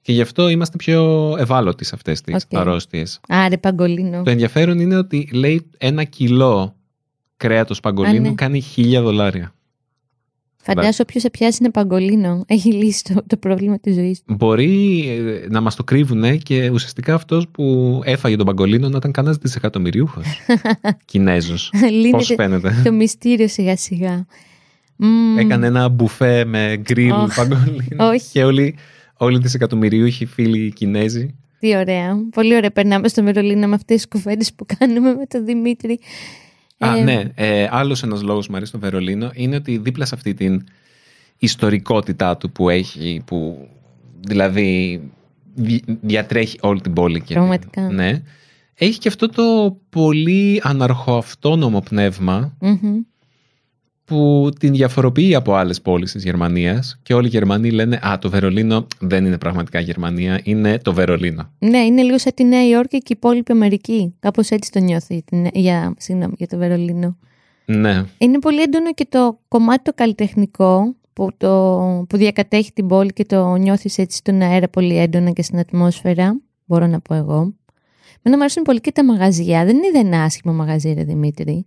Και 0.03 0.13
γι' 0.13 0.21
αυτό 0.21 0.49
είμαστε 0.49 0.77
πιο 0.77 1.35
ευάλωτοι 1.39 1.85
σε 1.85 1.95
αυτές 1.95 2.21
τις 2.21 2.45
okay. 2.45 2.59
αρρώστιες. 2.59 3.21
Άρε 3.29 3.57
παγκολίνο. 3.57 4.23
Το 4.23 4.31
ενδιαφέρον 4.31 4.81
είναι 4.81 4.97
ότι 4.97 5.29
λέει 5.33 5.67
ένα 5.79 6.05
κιλό 6.05 6.75
κρέατος 7.37 7.81
παγκολίνου 7.81 8.29
ναι. 8.29 8.35
κάνει 8.35 8.61
χίλια 8.61 9.03
δολάρια. 9.03 9.55
Φαντάζομαι 10.63 10.95
όποιος 11.03 11.23
σε 11.23 11.31
πιάσει 11.31 11.59
είναι 11.61 11.71
παγκολίνο. 11.71 12.45
Έχει 12.47 12.73
λύσει 12.73 13.05
το, 13.05 13.23
το 13.27 13.37
πρόβλημα 13.37 13.79
της 13.79 13.95
ζωής 13.95 14.23
του. 14.23 14.35
Μπορεί 14.35 15.05
ε, 15.09 15.47
να 15.49 15.61
μας 15.61 15.75
το 15.75 15.85
κρύβουν 15.85 16.39
και 16.39 16.71
ουσιαστικά 16.71 17.15
αυτός 17.15 17.49
που 17.49 18.01
έφαγε 18.05 18.37
τον 18.37 18.47
παγκολίνο 18.47 18.89
να 18.89 18.97
ήταν 18.97 19.13
κανένας 19.13 19.37
δισεκατομμυριούχος. 19.37 20.27
Κινέζος. 21.05 21.73
Πώς 22.11 22.33
φαίνεται. 22.37 22.83
Το 22.85 22.93
μυστήριο 22.93 23.49
σιγά 23.49 23.77
σιγά. 23.77 24.27
Έκανε 25.39 25.67
ένα 25.67 25.89
μπουφέ 25.89 26.45
με 26.45 26.77
γκριλ 26.77 27.13
oh. 27.13 27.29
παγκολίνο. 27.37 28.09
Όχι. 28.09 28.31
Και 28.33 28.45
όλοι, 28.45 28.77
όλοι 29.23 29.37
οι 29.37 29.41
δισεκατομμυριούχοι 29.41 30.27
φίλοι 30.27 30.73
Κινέζοι. 30.73 31.35
Τι 31.59 31.77
ωραία. 31.77 32.17
Πολύ 32.31 32.57
ωραία 32.57 32.71
περνάμε 32.71 33.09
στο 33.09 33.23
Μερολίνο 33.23 33.67
με 33.67 33.75
αυτές 33.75 33.97
τις 33.97 34.09
κουβέντες 34.09 34.53
που 34.53 34.67
κάνουμε 34.79 35.15
με 35.15 35.27
τον 35.27 35.45
Δημήτρη. 35.45 36.01
Α, 36.79 36.97
ε, 36.97 37.03
ναι. 37.03 37.23
Ε, 37.35 37.69
Άλλος 37.71 38.03
ένας 38.03 38.23
λόγος 38.23 38.45
που 38.45 38.51
μου 38.51 38.57
αρέσει 38.57 38.71
στο 38.71 38.81
Βερολίνο 38.81 39.31
είναι 39.35 39.57
ότι 39.57 39.79
δίπλα 39.79 40.05
σε 40.05 40.15
αυτή 40.15 40.35
την 40.35 40.65
ιστορικότητά 41.39 42.37
του 42.37 42.51
που 42.51 42.69
έχει, 42.69 43.23
που 43.27 43.69
δηλαδή 44.21 45.01
διατρέχει 46.01 46.59
όλη 46.61 46.81
την 46.81 46.93
πόλη. 46.93 47.21
Και, 47.21 47.35
Πραγματικά. 47.35 47.83
Ναι. 47.83 48.23
Έχει 48.75 48.99
και 48.99 49.09
αυτό 49.09 49.29
το 49.29 49.77
πολύ 49.89 50.61
αναρχοαυτόνομο 50.65 51.83
που 54.11 54.51
την 54.59 54.73
διαφοροποιεί 54.73 55.35
από 55.35 55.55
άλλες 55.55 55.81
πόλεις 55.81 56.13
της 56.13 56.25
Γερμανίας 56.25 56.99
και 57.03 57.15
όλοι 57.15 57.27
οι 57.27 57.31
Γερμανοί 57.31 57.71
λένε 57.71 58.01
Α, 58.07 58.19
το 58.21 58.31
Βερολίνο 58.31 58.87
δεν 59.01 59.25
είναι 59.25 59.39
πραγματικά 59.39 59.81
Γερμανία, 59.81 60.41
είναι 60.45 60.79
το 60.79 60.95
Βερολίνο. 60.95 61.51
Ναι, 61.59 61.79
είναι 61.79 62.03
λίγο 62.03 62.19
σαν 62.19 62.33
τη 62.35 62.45
Νέα 62.45 62.69
Υόρκη 62.69 62.99
και 62.99 63.13
η 63.13 63.17
υπόλοιπη 63.17 63.53
Αμερική. 63.53 64.15
Κάπως 64.19 64.51
έτσι 64.51 64.71
το 64.73 64.79
νιώθει 64.79 65.25
για, 65.53 65.95
συγγνώμη, 65.99 66.35
για 66.37 66.47
το 66.47 66.57
Βερολίνο. 66.57 67.17
Ναι. 67.65 68.05
Είναι 68.19 68.39
πολύ 68.39 68.61
έντονο 68.61 68.93
και 68.95 69.07
το 69.09 69.39
κομμάτι 69.49 69.83
το 69.83 69.93
καλλιτεχνικό 69.95 70.95
που, 71.13 71.29
το, 71.37 72.05
που 72.09 72.17
διακατέχει 72.17 72.73
την 72.73 72.87
πόλη 72.87 73.13
και 73.13 73.25
το 73.25 73.55
νιώθεις 73.55 73.99
έτσι 73.99 74.17
στον 74.17 74.43
αέρα 74.43 74.69
πολύ 74.69 74.99
έντονα 74.99 75.31
και 75.31 75.43
στην 75.43 75.59
ατμόσφαιρα, 75.59 76.41
μπορώ 76.65 76.87
να 76.87 77.01
πω 77.01 77.15
εγώ. 77.15 77.55
Μένα 78.23 78.37
μου 78.37 78.43
αρέσουν 78.43 78.63
πολύ 78.63 78.81
και 78.81 78.93
τα 78.93 79.05
μαγαζιά. 79.05 79.65
Δεν 79.65 79.77
είναι 79.77 79.99
ένα 79.99 80.23
άσχημο 80.23 80.55
μαγαζί, 80.55 80.93
ρε 80.93 81.05
Δημήτρη 81.05 81.67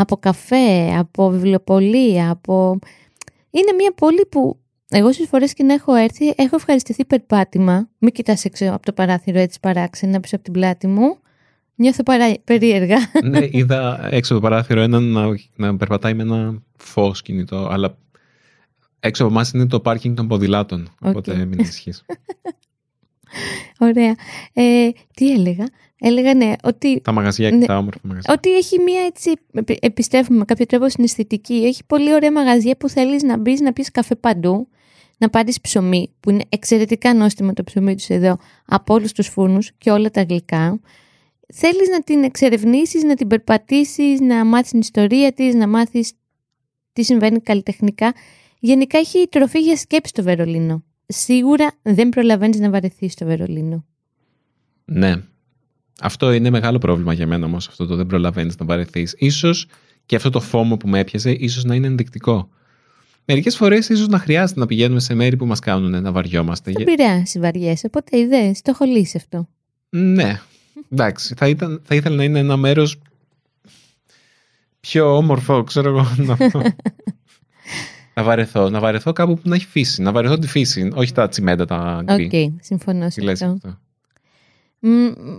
από 0.00 0.16
καφέ, 0.16 0.96
από 0.98 1.30
βιβλιοπολία, 1.30 2.30
από... 2.30 2.78
Είναι 3.50 3.72
μια 3.72 3.92
πόλη 3.92 4.26
που 4.30 4.58
εγώ 4.88 5.12
στις 5.12 5.28
φορές 5.28 5.54
και 5.54 5.62
να 5.62 5.74
έχω 5.74 5.94
έρθει 5.94 6.32
έχω 6.36 6.56
ευχαριστηθεί 6.56 7.04
περπάτημα. 7.04 7.88
Μην 7.98 8.12
κοιτάς 8.12 8.44
έξω 8.44 8.64
από 8.66 8.82
το 8.82 8.92
παράθυρο 8.92 9.38
έτσι 9.38 9.60
παράξενα 9.60 10.20
πίσω 10.20 10.34
από 10.34 10.44
την 10.44 10.52
πλάτη 10.52 10.86
μου. 10.86 11.18
Νιώθω 11.74 12.02
παρά... 12.02 12.34
περίεργα. 12.44 12.96
Ναι, 13.30 13.48
είδα 13.50 14.08
έξω 14.10 14.34
από 14.34 14.42
το 14.42 14.48
παράθυρο 14.48 14.80
έναν 14.80 15.02
να, 15.02 15.26
να 15.56 15.76
περπατάει 15.76 16.14
με 16.14 16.22
ένα 16.22 16.62
φως 16.76 17.22
κινητό, 17.22 17.68
αλλά 17.70 17.98
έξω 19.00 19.24
από 19.24 19.32
εμάς 19.32 19.50
είναι 19.50 19.66
το 19.66 19.80
πάρκινγκ 19.80 20.16
των 20.16 20.28
ποδηλάτων, 20.28 20.88
οπότε 21.00 21.44
μην 21.44 21.58
ισχύει. 21.58 21.92
Ωραία. 23.78 24.14
Ε, 24.52 24.88
τι 25.14 25.32
έλεγα; 25.32 25.68
Έλεγα 26.00 26.34
ναι, 26.34 26.52
ότι. 26.62 27.00
Τα 27.00 27.12
μαγαζιά 27.12 27.50
και 27.50 27.56
ναι, 27.56 27.66
τα 27.66 27.78
όμορφα 27.78 28.00
μαγαζιά. 28.02 28.34
Ότι 28.36 28.56
έχει 28.56 28.80
μία 28.80 29.00
έτσι. 29.00 29.32
Επιστρέφουμε 29.80 30.38
με 30.38 30.44
κάποιο 30.44 30.66
τρόπο 30.66 30.88
στην 30.88 31.04
αισθητική. 31.04 31.54
Έχει 31.54 31.84
πολύ 31.86 32.14
ωραία 32.14 32.32
μαγαζιά 32.32 32.76
που 32.76 32.88
θέλεις 32.88 33.22
να 33.22 33.38
μπεις 33.38 33.60
να 33.60 33.72
πεις 33.72 33.90
καφέ 33.90 34.14
παντού. 34.14 34.68
Να 35.18 35.30
πάρεις 35.30 35.60
ψωμί, 35.60 36.14
που 36.20 36.30
είναι 36.30 36.44
εξαιρετικά 36.48 37.14
νόστιμο 37.14 37.52
το 37.52 37.64
ψωμί 37.64 37.94
τους 37.94 38.08
εδώ, 38.08 38.38
από 38.66 38.94
όλους 38.94 39.12
τους 39.12 39.28
φούρνους 39.28 39.72
και 39.78 39.90
όλα 39.90 40.10
τα 40.10 40.22
γλυκά. 40.22 40.80
Θέλεις 41.54 41.88
να 41.88 42.02
την 42.02 42.22
εξερευνήσεις, 42.22 43.02
να 43.02 43.14
την 43.14 43.26
περπατήσεις, 43.26 44.20
να 44.20 44.44
μάθεις 44.44 44.70
την 44.70 44.80
ιστορία 44.80 45.32
της, 45.32 45.54
να 45.54 45.68
μάθεις 45.68 46.12
τι 46.92 47.02
συμβαίνει 47.02 47.40
καλλιτεχνικά. 47.40 48.14
Γενικά 48.58 48.98
έχει 48.98 49.28
τροφή 49.30 49.60
για 49.60 49.76
σκέψη 49.76 50.12
το 50.12 50.22
Βερολίνο. 50.22 50.82
Σίγουρα 51.06 51.70
δεν 51.82 52.08
προλαβαίνεις 52.08 52.60
να 52.60 52.70
βαρεθείς 52.70 53.12
στο 53.12 53.26
Βερολίνο. 53.26 53.84
Ναι, 54.84 55.14
αυτό 56.02 56.32
είναι 56.32 56.50
μεγάλο 56.50 56.78
πρόβλημα 56.78 57.12
για 57.12 57.26
μένα 57.26 57.46
όμως, 57.46 57.68
αυτό 57.68 57.86
το 57.86 57.96
δεν 57.96 58.06
προλαβαίνεις 58.06 58.56
να 58.56 58.66
βαρεθείς. 58.66 59.14
σω 59.30 59.50
και 60.06 60.16
αυτό 60.16 60.30
το 60.30 60.40
φόμο 60.40 60.76
που 60.76 60.88
με 60.88 60.98
έπιασε, 60.98 61.30
ίσως 61.30 61.64
να 61.64 61.74
είναι 61.74 61.86
ενδεικτικό. 61.86 62.48
Μερικές 63.24 63.56
φορές 63.56 63.88
ίσως 63.88 64.08
να 64.08 64.18
χρειάζεται 64.18 64.60
να 64.60 64.66
πηγαίνουμε 64.66 65.00
σε 65.00 65.14
μέρη 65.14 65.36
που 65.36 65.46
μας 65.46 65.58
κάνουν 65.58 66.02
να 66.02 66.12
βαριόμαστε. 66.12 66.72
Δεν 66.72 66.84
πειράζει, 66.84 67.38
βαριέσαι. 67.38 67.88
Ποτέ 67.88 68.18
ιδέες. 68.18 68.62
Το 68.62 68.70
έχω 68.70 68.84
λύσει 68.84 69.16
αυτό. 69.16 69.48
Ναι. 69.88 70.40
Εντάξει. 70.90 71.34
Θα, 71.36 71.48
ήταν, 71.48 71.80
θα 71.84 71.94
ήθελα 71.94 72.16
να 72.16 72.24
είναι 72.24 72.38
ένα 72.38 72.56
μέρος 72.56 72.98
πιο 74.80 75.16
όμορφο, 75.16 75.62
ξέρω 75.62 75.88
εγώ. 75.88 76.06
Να, 76.16 76.36
να 78.14 78.22
βαρεθώ. 78.22 78.70
Να 78.70 78.80
βαρεθώ 78.80 79.12
κάπου 79.12 79.34
που 79.34 79.48
να 79.48 79.54
έχει 79.54 79.66
φύση. 79.66 80.02
Να 80.02 80.12
βαρεθώ 80.12 80.38
τη 80.38 80.46
φύση. 80.46 80.90
Όχι 80.94 81.12
τα 81.12 81.28
τσιμέντα 81.28 81.64
τα 81.64 82.02
γκρι. 82.04 82.24
OK, 82.24 82.30
okay, 82.32 82.54
συμφωνώ 82.60 83.10
σε 83.10 83.30
αυτό; 83.30 83.58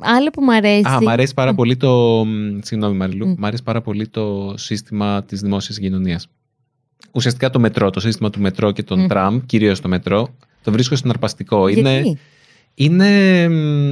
Άλλο 0.02 0.30
που 0.34 0.42
μου 0.44 0.54
αρέσει. 0.54 0.88
Α, 0.88 1.02
μου 1.02 1.10
αρέσει 1.10 1.34
πάρα 1.34 1.54
πολύ 1.54 1.78
το. 1.78 2.24
Συγγνώμη, 2.62 2.96
Μαριλού. 2.98 3.28
Μου 3.28 3.46
αρέσει 3.46 3.64
πάρα 3.64 3.82
πολύ 3.82 4.08
το 4.08 4.54
σύστημα 4.58 5.24
της 5.24 5.42
δημόσιας 5.42 5.80
κοινωνία. 5.80 6.22
Ουσιαστικά 7.12 7.50
το 7.50 7.60
μετρό, 7.60 7.90
το 7.90 8.00
σύστημα 8.00 8.30
του 8.30 8.42
μετρό 8.42 8.72
και 8.72 8.84
των 8.84 9.08
τραμ, 9.08 9.40
κυρίως 9.46 9.80
το 9.80 9.88
μετρό, 9.88 10.36
το 10.64 10.72
βρίσκω 10.72 10.96
συναρπαστικό. 10.96 11.68
Είναι, 11.68 12.18
είναι 12.74 13.44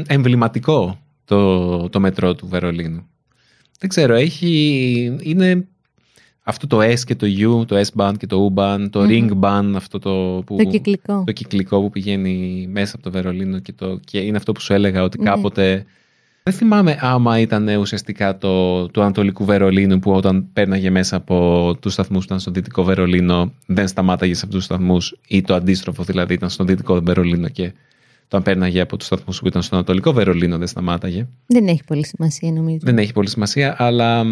εμβληματικό 0.08 1.00
το, 1.26 1.90
το 1.90 2.00
μετρό 2.00 2.36
του 2.36 2.48
Βερολίνου. 2.48 3.08
Δεν 3.80 3.90
ξέρω, 3.90 4.14
έχει, 4.14 5.18
είναι 5.22 5.68
αυτό 6.50 6.68
το 6.68 6.80
S 6.82 7.00
και 7.00 7.16
το 7.16 7.28
U, 7.28 7.68
το 7.68 7.84
S-Bahn 7.92 8.14
και 8.18 8.28
το 8.28 8.54
U-Bahn, 8.56 8.88
το 8.90 9.02
mm 9.02 9.10
Ring-Bahn, 9.10 9.72
αυτό 9.76 10.00
το, 10.00 10.44
που, 10.46 10.56
το, 10.56 10.64
κυκλικό. 10.64 11.24
το 11.26 11.32
κυκλικό 11.32 11.82
που 11.82 11.90
πηγαίνει 11.90 12.68
μέσα 12.72 12.96
από 12.96 13.04
το 13.04 13.12
Βερολίνο 13.12 13.60
και, 13.60 13.74
το, 13.74 14.00
και 14.06 14.20
είναι 14.20 14.38
αυτό 14.38 14.52
που 14.52 14.60
σου 14.60 14.74
έλεγα 14.74 15.04
ότι 15.04 15.20
ναι. 15.20 15.30
κάποτε... 15.30 15.86
Δεν 16.44 16.54
θυμάμαι 16.54 16.98
άμα 17.02 17.40
ήταν 17.40 17.68
ουσιαστικά 17.68 18.38
το 18.38 18.86
του 18.88 19.02
Ανατολικού 19.02 19.46
Βερολίνου 19.46 20.00
που 20.00 20.12
όταν 20.12 20.48
πέρναγε 20.54 20.90
μέσα 20.90 21.16
από 21.16 21.78
τους 21.82 21.94
σταθμούς 21.94 22.20
που 22.20 22.26
ήταν 22.26 22.40
στο 22.40 22.52
Δυτικό 22.52 22.84
Βερολίνο 22.84 23.54
δεν 23.66 23.88
σταμάταγε 23.88 24.34
σε 24.34 24.42
αυτούς 24.46 24.56
τους 24.56 24.64
σταθμούς 24.64 25.16
ή 25.28 25.42
το 25.42 25.54
αντίστροφο 25.54 26.04
δηλαδή 26.04 26.34
ήταν 26.34 26.50
στο 26.50 26.64
Δυτικό 26.64 27.02
Βερολίνο 27.02 27.48
και 27.50 27.74
όταν 28.26 28.44
πέρναγε 28.44 28.82
από 28.82 28.98
τους 28.98 29.06
σταθμούς 29.06 29.40
που 29.40 29.48
ήταν 29.48 29.62
στο 29.62 29.76
Ανατολικό 29.76 30.14
Βερολίνο 30.14 30.58
δεν 30.58 30.68
σταμάταγε. 30.68 31.28
Δεν 31.46 31.68
έχει 31.68 31.84
πολύ 31.84 32.06
σημασία 32.06 32.52
νομίζω. 32.52 32.78
Δεν 32.82 32.98
έχει 32.98 33.14
πολύ 33.14 33.30
σημασία, 33.30 33.76
αλλά 33.78 34.26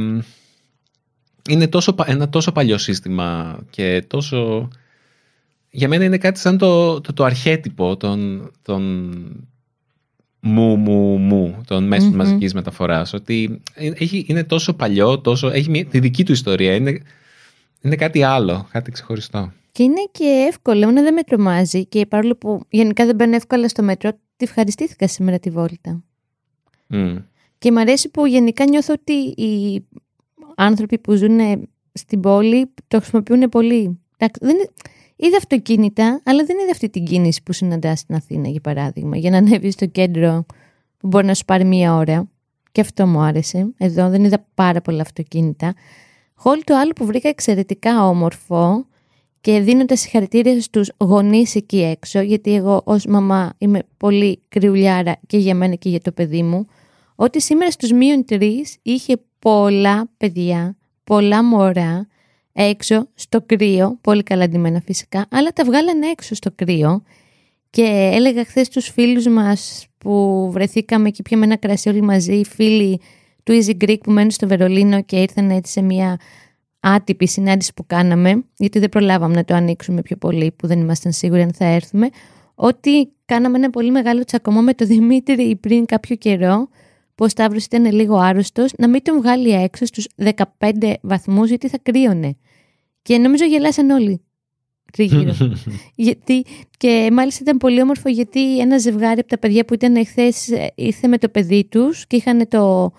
είναι 1.49 1.67
τόσο, 1.67 1.95
ένα 2.05 2.29
τόσο 2.29 2.51
παλιό 2.51 2.77
σύστημα 2.77 3.60
και 3.69 4.03
τόσο... 4.08 4.67
Για 5.69 5.88
μένα 5.88 6.03
είναι 6.03 6.17
κάτι 6.17 6.39
σαν 6.39 6.58
το, 6.58 7.01
το, 7.01 7.13
το 7.13 7.23
αρχέτυπο 7.23 7.97
των, 7.97 8.51
των 8.62 9.01
μου, 10.39 10.75
μου, 10.75 11.17
μου, 11.17 11.62
των 11.67 11.88
μέσων 11.88 12.12
mm-hmm. 12.12 12.15
μαζικής 12.15 12.53
μεταφοράς. 12.53 13.13
Ότι 13.13 13.62
έχει, 13.73 14.25
είναι 14.27 14.43
τόσο 14.43 14.73
παλιό, 14.73 15.19
τόσο, 15.19 15.47
έχει 15.47 15.69
μια, 15.69 15.86
τη 15.86 15.99
δική 15.99 16.23
του 16.25 16.31
ιστορία. 16.31 16.75
Είναι, 16.75 17.01
είναι 17.81 17.95
κάτι 17.95 18.23
άλλο, 18.23 18.67
κάτι 18.71 18.91
ξεχωριστό. 18.91 19.51
Και 19.71 19.84
είναι 19.84 20.10
και 20.12 20.45
εύκολο, 20.49 20.81
εμένα 20.81 21.01
δεν 21.01 21.13
με 21.13 21.23
τρομάζει 21.23 21.86
και 21.86 22.05
παρόλο 22.05 22.36
που 22.36 22.62
γενικά 22.69 23.05
δεν 23.05 23.15
μπαίνω 23.15 23.36
εύκολα 23.36 23.67
στο 23.67 23.84
μέτρο, 23.84 24.12
τη 24.12 24.45
ευχαριστήθηκα 24.45 25.08
σήμερα 25.08 25.39
τη 25.39 25.49
βόλτα. 25.49 26.03
Mm. 26.89 27.17
Και 27.58 27.71
μου 27.71 27.79
αρέσει 27.79 28.10
που 28.10 28.25
γενικά 28.25 28.65
νιώθω 28.65 28.93
ότι 28.93 29.13
η 29.43 29.86
άνθρωποι 30.55 30.99
που 30.99 31.13
ζουν 31.13 31.39
στην 31.93 32.19
πόλη 32.19 32.73
το 32.87 32.99
χρησιμοποιούν 32.99 33.49
πολύ. 33.49 33.99
Δεν, 34.41 34.55
είδα 35.15 35.37
αυτοκίνητα, 35.37 36.21
αλλά 36.23 36.43
δεν 36.45 36.57
είδα 36.59 36.71
αυτή 36.71 36.89
την 36.89 37.05
κίνηση 37.05 37.43
που 37.43 37.53
συναντάς 37.53 37.99
στην 37.99 38.15
Αθήνα, 38.15 38.47
για 38.47 38.61
παράδειγμα, 38.61 39.17
για 39.17 39.29
να 39.29 39.37
ανέβεις 39.37 39.73
στο 39.73 39.85
κέντρο 39.85 40.45
που 40.97 41.07
μπορεί 41.07 41.25
να 41.25 41.33
σου 41.33 41.45
πάρει 41.45 41.63
μία 41.63 41.95
ώρα 41.95 42.29
Και 42.71 42.81
αυτό 42.81 43.07
μου 43.07 43.19
άρεσε. 43.19 43.73
Εδώ 43.77 44.09
δεν 44.09 44.23
είδα 44.23 44.45
πάρα 44.53 44.81
πολλά 44.81 45.01
αυτοκίνητα. 45.01 45.73
Χόλ 46.35 46.63
το 46.63 46.75
άλλο 46.75 46.91
που 46.95 47.05
βρήκα 47.05 47.29
εξαιρετικά 47.29 48.07
όμορφο 48.07 48.85
και 49.41 49.59
δίνοντα 49.59 49.95
συγχαρητήρια 49.95 50.61
στους 50.61 50.91
γονείς 50.97 51.55
εκεί 51.55 51.81
έξω, 51.81 52.21
γιατί 52.21 52.55
εγώ 52.55 52.81
ως 52.85 53.05
μαμά 53.05 53.53
είμαι 53.57 53.79
πολύ 53.97 54.41
κρυουλιάρα 54.49 55.17
και 55.27 55.37
για 55.37 55.55
μένα 55.55 55.75
και 55.75 55.89
για 55.89 55.99
το 55.99 56.11
παιδί 56.11 56.43
μου, 56.43 56.67
ότι 57.15 57.41
σήμερα 57.41 57.71
στους 57.71 57.91
μείον 57.91 58.25
τρεις 58.25 58.78
είχε 58.82 59.17
πολλά 59.39 60.10
παιδιά, 60.17 60.78
πολλά 61.04 61.43
μωρά, 61.43 62.08
έξω 62.54 63.08
στο 63.13 63.41
κρύο, 63.41 63.97
πολύ 64.01 64.23
καλά 64.23 64.49
ντυμένα 64.49 64.82
φυσικά, 64.82 65.25
αλλά 65.30 65.49
τα 65.49 65.63
βγάλανε 65.63 66.08
έξω 66.08 66.36
στο 66.36 66.51
κρύο 66.56 67.04
και 67.69 68.10
έλεγα 68.13 68.45
χθες 68.45 68.65
στους 68.65 68.89
φίλους 68.89 69.28
μας 69.28 69.88
που 69.97 70.47
βρεθήκαμε 70.51 71.10
και 71.10 71.21
πιάμε 71.21 71.45
ένα 71.45 71.56
κρασί 71.56 71.89
όλοι 71.89 72.01
μαζί, 72.01 72.43
φίλοι 72.43 72.99
του 73.43 73.62
Easy 73.62 73.84
Greek 73.84 73.97
που 74.04 74.12
μένουν 74.12 74.32
στο 74.32 74.47
Βερολίνο 74.47 75.01
και 75.01 75.21
ήρθαν 75.21 75.49
έτσι 75.49 75.71
σε 75.71 75.82
μια 75.82 76.19
άτυπη 76.80 77.28
συνάντηση 77.28 77.73
που 77.73 77.86
κάναμε, 77.86 78.43
γιατί 78.58 78.80
δεν 78.80 78.89
προλάβαμε 78.89 79.36
να 79.36 79.45
το 79.45 79.54
ανοίξουμε 79.54 80.01
πιο 80.01 80.15
πολύ, 80.15 80.51
που 80.51 80.67
δεν 80.67 80.80
ήμασταν 80.80 81.12
σίγουροι 81.12 81.41
αν 81.41 81.54
θα 81.54 81.65
έρθουμε, 81.65 82.10
ότι 82.56 83.12
κάναμε 83.25 83.58
ένα 83.58 83.69
πολύ 83.69 83.91
μεγάλο 83.91 84.23
τσακωμό 84.23 84.62
με 84.62 84.73
τον 84.73 84.88
Δημήτρη 84.88 85.56
πριν 85.56 85.86
κάποιο 85.86 86.15
καιρό, 86.15 86.69
που 87.15 87.25
ο 87.25 87.28
Σταύρος 87.28 87.65
ήταν 87.65 87.91
λίγο 87.91 88.17
άρρωστος, 88.17 88.71
να 88.78 88.88
μην 88.88 89.04
τον 89.04 89.17
βγάλει 89.17 89.49
έξω 89.49 89.86
στους 89.86 90.08
15 90.17 90.93
βαθμούς, 91.01 91.49
γιατί 91.49 91.67
θα 91.67 91.78
κρύωνε. 91.84 92.38
Και 93.01 93.17
νομίζω 93.17 93.45
γελάσαν 93.45 93.89
όλοι 93.89 94.21
τριγύρω. 94.95 95.36
γιατί, 95.95 96.45
και 96.78 97.10
μάλιστα 97.12 97.39
ήταν 97.41 97.58
πολύ 97.58 97.82
όμορφο 97.82 98.10
γιατί 98.10 98.60
ένα 98.60 98.78
ζευγάρι 98.78 99.19
από 99.19 99.30
τα 99.30 99.39
παιδιά 99.39 99.65
που 99.65 99.73
ήταν 99.73 99.95
εχθές 99.95 100.49
ήρθε 100.75 101.08
με 101.08 101.17
το 101.17 101.30
παιδί 101.30 101.65
τους 101.65 102.08
και 102.08 102.15
είχαν 102.15 102.47
το 102.47 102.91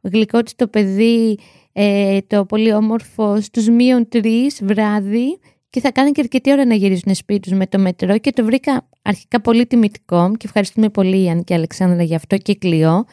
γλυκό 0.00 0.42
του 0.42 0.52
το 0.56 0.68
παιδί 0.68 1.38
ε, 1.72 2.18
το 2.26 2.44
πολύ 2.44 2.72
όμορφο 2.72 3.40
στους 3.40 3.68
μείον 3.68 4.08
τρεις 4.08 4.60
βράδυ 4.62 5.38
και 5.70 5.80
θα 5.80 5.92
κάνει 5.92 6.10
και 6.10 6.20
αρκετή 6.20 6.52
ώρα 6.52 6.64
να 6.64 6.74
γυρίζουν 6.74 7.14
σπίτι 7.14 7.40
τους 7.40 7.58
με 7.58 7.66
το 7.66 7.78
μετρό 7.78 8.18
και 8.18 8.32
το 8.32 8.44
βρήκα 8.44 8.88
αρχικά 9.02 9.40
πολύ 9.40 9.66
τιμητικό 9.66 10.32
και 10.36 10.46
ευχαριστούμε 10.46 10.88
πολύ 10.88 11.22
Ιαν 11.22 11.44
και 11.44 11.54
Αλεξάνδρα 11.54 12.02
για 12.02 12.16
αυτό 12.16 12.36
και 12.36 12.54
Κλειό 12.54 13.04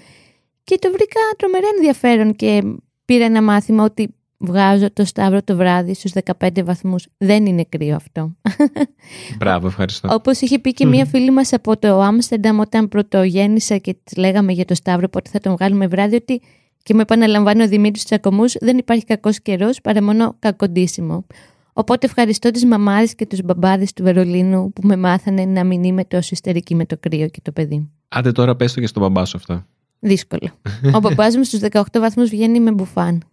και 0.64 0.78
το 0.80 0.92
βρήκα 0.92 1.20
τρομερά 1.38 1.68
ενδιαφέρον 1.76 2.36
και 2.36 2.64
πήρα 3.06 3.26
ένα 3.26 3.42
μάθημα 3.42 3.84
ότι 3.84 4.16
βγάζω 4.38 4.94
το 4.94 5.06
Σταύρο 5.06 5.44
το 5.44 5.56
βράδυ 5.56 5.94
στους 5.94 6.12
15 6.40 6.64
βαθμούς. 6.64 7.06
Δεν 7.18 7.46
είναι 7.46 7.66
κρύο 7.70 7.96
αυτό. 7.96 8.36
Μπράβο, 9.40 9.68
ευχαριστώ. 9.68 10.10
Όπως 10.12 10.42
είχε 10.42 10.60
πει 10.60 10.74
και 10.74 10.86
μία 10.86 11.06
φίλη 11.06 11.32
μας 11.32 11.54
από 11.54 11.78
το 11.78 12.02
Άμστερνταμ 12.02 12.60
όταν 12.60 12.88
πρωτογέννησα 12.88 13.78
και 13.78 13.96
της 14.04 14.18
λέγαμε 14.18 14.52
για 14.52 14.66
το 14.66 14.76
Σταύρο 14.76 15.10
πότε 15.10 15.30
θα 15.30 15.40
τον 15.40 15.56
βγάλουμε 15.56 15.88
βράδυ 15.88 16.16
ότι 16.16 16.42
και 16.84 16.94
με 16.94 17.02
επαναλαμβάνει 17.02 17.64
ο 17.64 17.68
Δημήτρης 17.68 18.04
Τσακωμούς 18.04 18.56
δεν 18.60 18.78
υπάρχει 18.78 19.04
κακός 19.04 19.42
καιρός 19.42 19.82
παρά 19.82 20.04
μόνο 20.04 20.36
κακοντήσιμο. 20.40 21.26
Οπότε 21.74 22.06
ευχαριστώ 22.06 22.52
τις 22.52 22.66
μαμάδες 22.66 23.16
και 23.16 23.26
τους 23.26 23.42
μπαμπάδες 23.42 23.94
του 23.94 24.04
Βερολίνου 24.04 24.74
που 24.74 24.88
με 24.88 24.96
μάθανε 24.96 25.46
να 25.46 25.64
μην 25.64 25.84
είμαι 25.84 26.06
τόσο 26.06 26.30
ιστερική 26.32 26.76
με 26.76 26.86
το 26.86 26.98
κρύο 27.00 27.28
και 27.28 27.40
το 27.42 27.52
παιδί. 27.52 27.90
Άντε 28.08 28.32
τώρα 28.32 28.56
πες 28.56 28.74
το 28.74 28.80
και 28.80 28.88
στον 28.88 29.02
μπαμπά 29.02 29.26
σου 29.26 29.38
αυτό. 29.38 29.66
Δύσκολο. 30.04 30.50
ο 30.96 31.00
μπαμπάς 31.00 31.36
μου 31.36 31.44
στους 31.44 31.60
18 31.72 31.82
βαθμούς 31.94 32.30
βγαίνει 32.30 32.60
με 32.60 32.72
μπουφάν. 32.72 33.24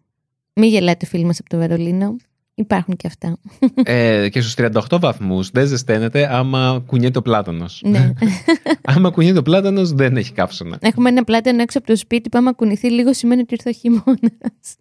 Μη 0.55 0.67
γελάτε 0.67 1.07
φίλοι 1.07 1.25
μας 1.25 1.39
από 1.41 1.49
το 1.49 1.57
Βερολίνο. 1.57 2.17
Υπάρχουν 2.55 2.97
και 2.97 3.07
αυτά. 3.07 3.37
Ε, 3.83 4.29
και 4.29 4.41
στους 4.41 4.55
38 4.55 4.99
βαθμούς 5.01 5.51
δεν 5.51 5.67
ζεσταίνεται 5.67 6.35
άμα 6.35 6.83
κουνιέται 6.87 7.19
ο 7.19 7.23
πλάτανος. 7.23 7.83
ναι. 7.85 8.13
άμα 8.95 9.11
κουνιέται 9.11 9.39
ο 9.39 9.43
πλάτανος 9.43 9.93
δεν 9.93 10.17
έχει 10.17 10.33
καύσωνα. 10.33 10.79
Έχουμε 10.81 11.09
ένα 11.09 11.25
πλάτανο 11.25 11.63
έξω 11.63 11.79
από 11.79 11.87
το 11.87 11.97
σπίτι 11.97 12.29
που 12.29 12.39
άμα 12.39 12.53
κουνηθεί 12.53 12.91
λίγο 12.91 13.13
σημαίνει 13.15 13.41
ότι 13.41 13.55
ήρθε 13.55 13.69
ο 13.69 13.73
χειμώνας. 13.73 14.77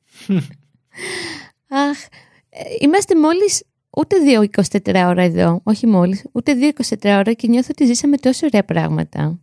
Αχ, 1.69 1.97
ε, 2.49 2.59
είμαστε 2.79 3.15
μόλις 3.15 3.63
ούτε 3.97 4.17
δύο 4.17 4.41
24 4.41 5.05
ώρα 5.07 5.21
εδώ, 5.21 5.61
όχι 5.63 5.87
μόλις, 5.87 6.25
ούτε 6.31 6.53
δύο 6.53 6.71
24 6.89 6.93
ώρα 7.03 7.33
και 7.33 7.47
νιώθω 7.47 7.67
ότι 7.71 7.85
ζήσαμε 7.85 8.17
τόσο 8.17 8.45
ωραία 8.45 8.63
πράγματα. 8.65 9.39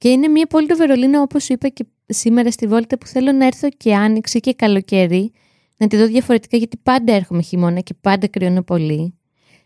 Και 0.00 0.08
είναι 0.08 0.28
μια 0.28 0.46
πόλη 0.46 0.66
του 0.66 0.76
Βερολίνου, 0.76 1.20
όπως 1.20 1.44
σου 1.44 1.52
είπα 1.52 1.68
και 1.68 1.86
σήμερα 2.06 2.50
στη 2.50 2.66
βόλτα, 2.66 2.98
που 2.98 3.06
θέλω 3.06 3.32
να 3.32 3.46
έρθω 3.46 3.68
και 3.76 3.94
άνοιξη 3.94 4.40
και 4.40 4.54
καλοκαίρι, 4.54 5.32
να 5.76 5.86
τη 5.86 5.96
δω 5.96 6.06
διαφορετικά, 6.06 6.56
γιατί 6.56 6.76
πάντα 6.82 7.12
έρχομαι 7.12 7.42
χειμώνα 7.42 7.80
και 7.80 7.94
πάντα 8.00 8.26
κρυώνω 8.26 8.62
πολύ. 8.62 9.14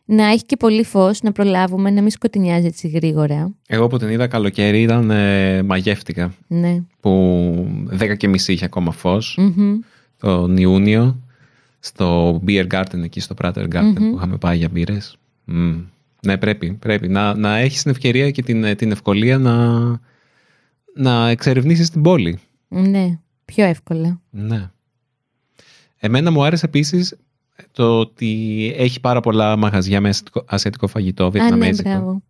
Να 0.04 0.26
έχει 0.26 0.44
και 0.44 0.56
πολύ 0.56 0.84
φως, 0.84 1.22
να 1.22 1.32
προλάβουμε, 1.32 1.90
να 1.90 2.00
μην 2.00 2.10
σκοτεινιάζει 2.10 2.66
έτσι 2.66 2.88
γρήγορα. 2.88 3.54
Εγώ 3.66 3.86
που 3.86 3.98
την 3.98 4.08
είδα 4.08 4.26
καλοκαίρι 4.26 4.82
ήταν 4.82 5.10
ε, 5.10 5.62
μαγεύτηκα. 5.62 6.34
Ναι. 6.46 6.82
Που 7.00 7.66
10 8.00 8.16
και 8.16 8.28
μισή 8.28 8.52
είχε 8.52 8.64
ακόμα 8.64 8.92
φως. 8.92 9.38
Mm-hmm. 9.40 9.78
Τον 10.18 10.56
Ιούνιο, 10.56 11.22
στο 11.80 12.40
Beer 12.46 12.66
Garden 12.72 13.02
εκεί 13.02 13.20
στο 13.20 13.34
Prater 13.42 13.68
Garden 13.74 13.82
Μμμ. 13.82 14.10
που 14.10 14.16
είχαμε 14.16 14.36
πάει 14.36 14.56
για 14.56 14.68
μπύρες. 14.68 15.16
Μμ. 15.44 15.74
Ναι, 16.20 16.36
πρέπει, 16.36 16.72
πρέπει 16.72 17.08
να, 17.08 17.34
να 17.34 17.56
έχεις 17.56 17.82
την 17.82 17.90
ευκαιρία 17.90 18.30
και 18.30 18.42
την, 18.42 18.76
την 18.76 18.90
ευκολία 18.90 19.38
να, 19.38 19.78
να 20.94 21.28
εξερευνήσεις 21.28 21.90
την 21.90 22.02
πόλη. 22.02 22.38
Ναι, 22.68 23.18
πιο 23.44 23.64
εύκολα. 23.64 24.20
Ναι. 24.30 24.70
Εμένα 25.98 26.30
μου 26.30 26.44
άρεσε 26.44 26.66
επίσης 26.66 27.16
το 27.72 27.98
ότι 27.98 28.72
έχει 28.76 29.00
πάρα 29.00 29.20
πολλά 29.20 29.56
μαγαζιά 29.56 30.00
με 30.00 30.08
ασιατικό, 30.08 30.44
ασιατικό 30.46 30.86
φαγητό, 30.86 31.24
Α, 31.24 31.30
ναι, 31.32 31.38
βιετναμέζικο. 31.38 31.88
μπράβο. 31.90 32.22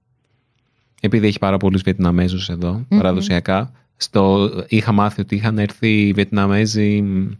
επειδή 1.01 1.27
έχει 1.27 1.39
πάρα 1.39 1.57
πολλούς 1.57 1.83
Βιετναμέζους 1.83 2.49
εδώ, 2.49 2.85
παραδοσιακά. 2.89 3.73
Στο, 3.97 4.51
είχα 4.69 4.93
μάθει 4.93 5.21
ότι 5.21 5.35
είχαν 5.35 5.59
έρθει 5.59 6.07
οι 6.07 6.13
Βιετναμέζοι 6.13 7.03
μ, 7.03 7.31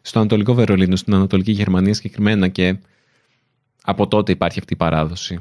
στο 0.00 0.18
Ανατολικό 0.18 0.54
Βερολίνο, 0.54 0.96
στην 0.96 1.14
Ανατολική 1.14 1.52
Γερμανία 1.52 1.94
συγκεκριμένα 1.94 2.48
και 2.48 2.76
από 3.82 4.06
τότε 4.08 4.32
υπάρχει 4.32 4.58
αυτή 4.58 4.72
η 4.72 4.76
παράδοση. 4.76 5.38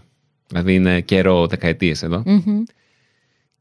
Δηλαδή 0.47 0.73
είναι 0.75 1.01
καιρό 1.01 1.47
δεκαετίες 1.47 2.03
εδώ. 2.03 2.23
Μμμ. 2.25 2.63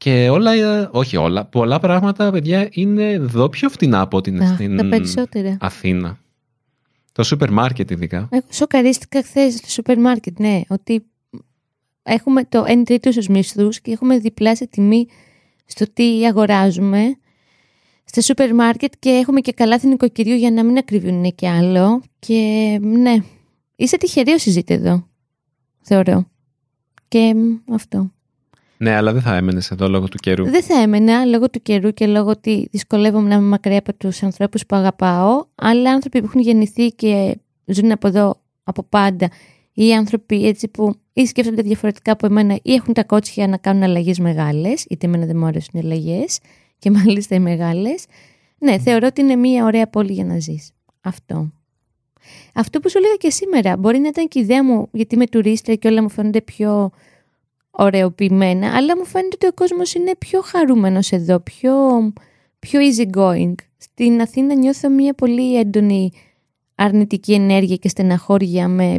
Και 0.03 0.29
όλα, 0.29 0.53
ε, 0.53 0.89
όχι 0.91 1.17
όλα, 1.17 1.45
πολλά 1.45 1.79
πράγματα, 1.79 2.31
παιδιά, 2.31 2.69
είναι 2.71 3.11
εδώ 3.11 3.49
πιο 3.49 3.69
φτηνά 3.69 4.01
από 4.01 4.17
ότι 4.17 4.29
είναι 4.29 4.43
Α, 4.45 4.53
στην 4.53 4.77
τα 4.77 4.85
περισσότερα. 4.85 5.57
Αθήνα. 5.59 6.19
Το 7.11 7.23
σούπερ 7.23 7.51
μάρκετ 7.51 7.91
ειδικά. 7.91 8.27
Εγώ 8.31 8.45
σοκαρίστηκα 8.51 9.23
χθες 9.23 9.53
στο 9.53 9.69
σούπερ 9.69 9.99
μάρκετ, 9.99 10.39
ναι, 10.39 10.61
ότι 10.67 11.05
έχουμε 12.03 12.43
το 12.43 12.63
1 12.67 12.83
τρίτος 12.85 13.13
στους 13.13 13.27
μισθούς 13.27 13.81
και 13.81 13.91
έχουμε 13.91 14.17
διπλάσια 14.17 14.67
τιμή 14.67 15.07
στο 15.65 15.85
τι 15.93 16.25
αγοράζουμε 16.25 17.17
στα 18.03 18.21
σούπερ 18.21 18.53
μάρκετ 18.53 18.93
και 18.99 19.09
έχουμε 19.09 19.39
και 19.39 19.51
καλά 19.51 19.79
νοικοκυριού 19.83 20.35
για 20.35 20.51
να 20.51 20.63
μην 20.63 20.77
ακριβούν 20.77 21.35
και 21.35 21.49
άλλο. 21.49 22.01
Και 22.19 22.77
ναι, 22.81 23.15
είστε 23.75 23.97
τυχεροί 23.97 24.31
όσοι 24.31 24.49
ζείτε 24.49 24.73
εδώ, 24.73 25.07
θεωρώ. 25.81 26.27
Και 27.07 27.33
μ, 27.35 27.73
αυτό. 27.73 28.11
Ναι, 28.81 28.95
αλλά 28.95 29.13
δεν 29.13 29.21
θα 29.21 29.35
έμενες 29.35 29.71
εδώ 29.71 29.87
λόγω 29.87 30.07
του 30.07 30.17
καιρού. 30.17 30.43
Δεν 30.49 30.63
θα 30.63 30.81
έμενα 30.81 31.25
λόγω 31.25 31.49
του 31.49 31.61
καιρού 31.61 31.91
και 31.91 32.07
λόγω 32.07 32.29
ότι 32.29 32.67
δυσκολεύομαι 32.71 33.27
να 33.27 33.35
είμαι 33.35 33.47
μακριά 33.47 33.77
από 33.77 33.93
τους 33.93 34.23
ανθρώπους 34.23 34.65
που 34.65 34.75
αγαπάω, 34.75 35.45
αλλά 35.55 35.91
άνθρωποι 35.91 36.19
που 36.19 36.25
έχουν 36.25 36.41
γεννηθεί 36.41 36.87
και 36.87 37.37
ζουν 37.65 37.91
από 37.91 38.07
εδώ 38.07 38.41
από 38.63 38.83
πάντα 38.83 39.29
ή 39.73 39.93
άνθρωποι 39.93 40.47
έτσι 40.47 40.67
που 40.67 40.93
ή 41.13 41.25
σκέφτονται 41.25 41.61
διαφορετικά 41.61 42.11
από 42.11 42.25
εμένα 42.25 42.59
ή 42.63 42.73
έχουν 42.73 42.93
τα 42.93 43.03
κότσια 43.03 43.47
να 43.47 43.57
κάνουν 43.57 43.83
αλλαγές 43.83 44.19
μεγάλες, 44.19 44.85
είτε 44.89 45.05
εμένα 45.05 45.25
δεν 45.25 45.37
μου 45.37 45.45
αρέσουν 45.45 45.71
οι 45.73 45.79
αλλαγές 45.79 46.39
και 46.79 46.91
μάλιστα 46.97 47.35
οι 47.35 47.39
μεγάλες. 47.39 48.05
Ναι, 48.57 48.79
θεωρώ 48.79 49.07
ότι 49.07 49.21
είναι 49.21 49.35
μια 49.35 49.65
ωραία 49.65 49.87
πόλη 49.87 50.13
για 50.13 50.25
να 50.25 50.39
ζεις. 50.39 50.71
Αυτό. 51.01 51.51
Αυτό 52.53 52.79
που 52.79 52.89
σου 52.89 52.97
έλεγα 52.97 53.15
και 53.15 53.29
σήμερα, 53.29 53.77
μπορεί 53.77 53.99
να 53.99 54.07
ήταν 54.07 54.27
και 54.27 54.39
η 54.39 54.41
ιδέα 54.41 54.63
μου, 54.63 54.87
γιατί 54.91 55.15
είμαι 55.15 55.27
τουρίστρια 55.27 55.75
και 55.75 55.87
όλα 55.87 56.01
μου 56.01 56.09
φαίνονται 56.09 56.41
πιο 56.41 56.91
ωραιοποιημένα, 57.71 58.75
αλλά 58.75 58.97
μου 58.97 59.05
φαίνεται 59.05 59.35
ότι 59.35 59.47
ο 59.47 59.53
κόσμος 59.53 59.93
είναι 59.93 60.15
πιο 60.15 60.41
χαρούμενος 60.41 61.11
εδώ, 61.11 61.39
πιο, 61.39 61.73
πιο 62.59 62.79
easy 62.79 63.17
going. 63.17 63.53
Στην 63.77 64.21
Αθήνα 64.21 64.53
νιώθω 64.53 64.89
μια 64.89 65.13
πολύ 65.13 65.57
έντονη 65.57 66.11
αρνητική 66.75 67.33
ενέργεια 67.33 67.75
και 67.75 67.89
στεναχώρια 67.89 68.67
με 68.67 68.95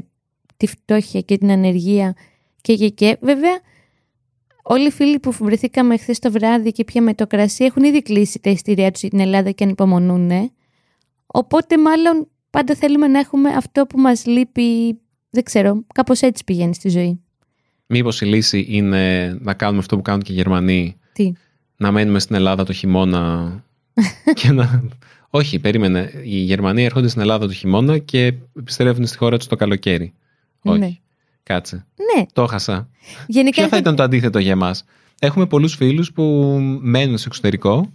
τη 0.56 0.66
φτώχεια 0.66 1.20
και 1.20 1.38
την 1.38 1.50
ανεργία 1.50 2.14
και 2.60 2.74
και 2.74 2.88
και. 2.88 3.18
Βέβαια, 3.20 3.60
όλοι 4.62 4.86
οι 4.86 4.90
φίλοι 4.90 5.18
που 5.18 5.32
βρεθήκαμε 5.32 5.96
χθες 5.96 6.18
το 6.18 6.30
βράδυ 6.30 6.72
και 6.72 6.84
πιάμε 6.84 7.14
το 7.14 7.26
κρασί 7.26 7.64
έχουν 7.64 7.84
ήδη 7.84 8.02
κλείσει 8.02 8.38
τα 8.40 8.50
ειστήριά 8.50 8.90
τους 8.90 9.00
για 9.00 9.10
την 9.10 9.20
Ελλάδα 9.20 9.50
και 9.50 9.64
ανυπομονούν. 9.64 10.52
Οπότε 11.26 11.78
μάλλον 11.78 12.28
πάντα 12.50 12.74
θέλουμε 12.74 13.06
να 13.06 13.18
έχουμε 13.18 13.50
αυτό 13.50 13.86
που 13.86 13.98
μας 13.98 14.26
λείπει, 14.26 15.00
δεν 15.30 15.42
ξέρω, 15.42 15.84
κάπως 15.94 16.20
έτσι 16.20 16.44
πηγαίνει 16.44 16.74
στη 16.74 16.88
ζωή. 16.88 17.21
Μήπως 17.94 18.20
η 18.20 18.24
λύση 18.26 18.66
είναι 18.68 19.34
να 19.40 19.54
κάνουμε 19.54 19.78
αυτό 19.78 19.96
που 19.96 20.02
κάνουν 20.02 20.22
και 20.22 20.32
οι 20.32 20.34
Γερμανοί, 20.34 20.96
Τι; 21.12 21.32
να 21.76 21.92
μένουμε 21.92 22.18
στην 22.18 22.34
Ελλάδα 22.36 22.64
το 22.64 22.72
χειμώνα 22.72 23.52
και 24.40 24.52
να... 24.52 24.82
Όχι, 25.30 25.58
περίμενε. 25.58 26.10
Οι 26.24 26.36
Γερμανοί 26.36 26.84
έρχονται 26.84 27.08
στην 27.08 27.20
Ελλάδα 27.20 27.46
το 27.46 27.52
χειμώνα 27.52 27.98
και 27.98 28.34
επιστρέφουν 28.58 29.06
στη 29.06 29.16
χώρα 29.16 29.36
τους 29.38 29.46
το 29.46 29.56
καλοκαίρι. 29.56 30.12
Όχι. 30.62 30.78
Ναι. 30.78 30.96
Κάτσε. 31.42 31.86
Ναι, 32.16 32.24
Το 32.32 32.42
έχασα. 32.42 32.88
γενικά 33.26 33.60
Ποιο 33.60 33.70
θα 33.70 33.76
ήταν 33.76 33.96
το 33.96 34.02
αντίθετο 34.02 34.38
για 34.38 34.56
μας. 34.56 34.84
Έχουμε 35.18 35.46
πολλούς 35.46 35.74
φίλους 35.74 36.12
που 36.12 36.22
μένουν 36.80 37.18
στο 37.18 37.26
εξωτερικό, 37.28 37.92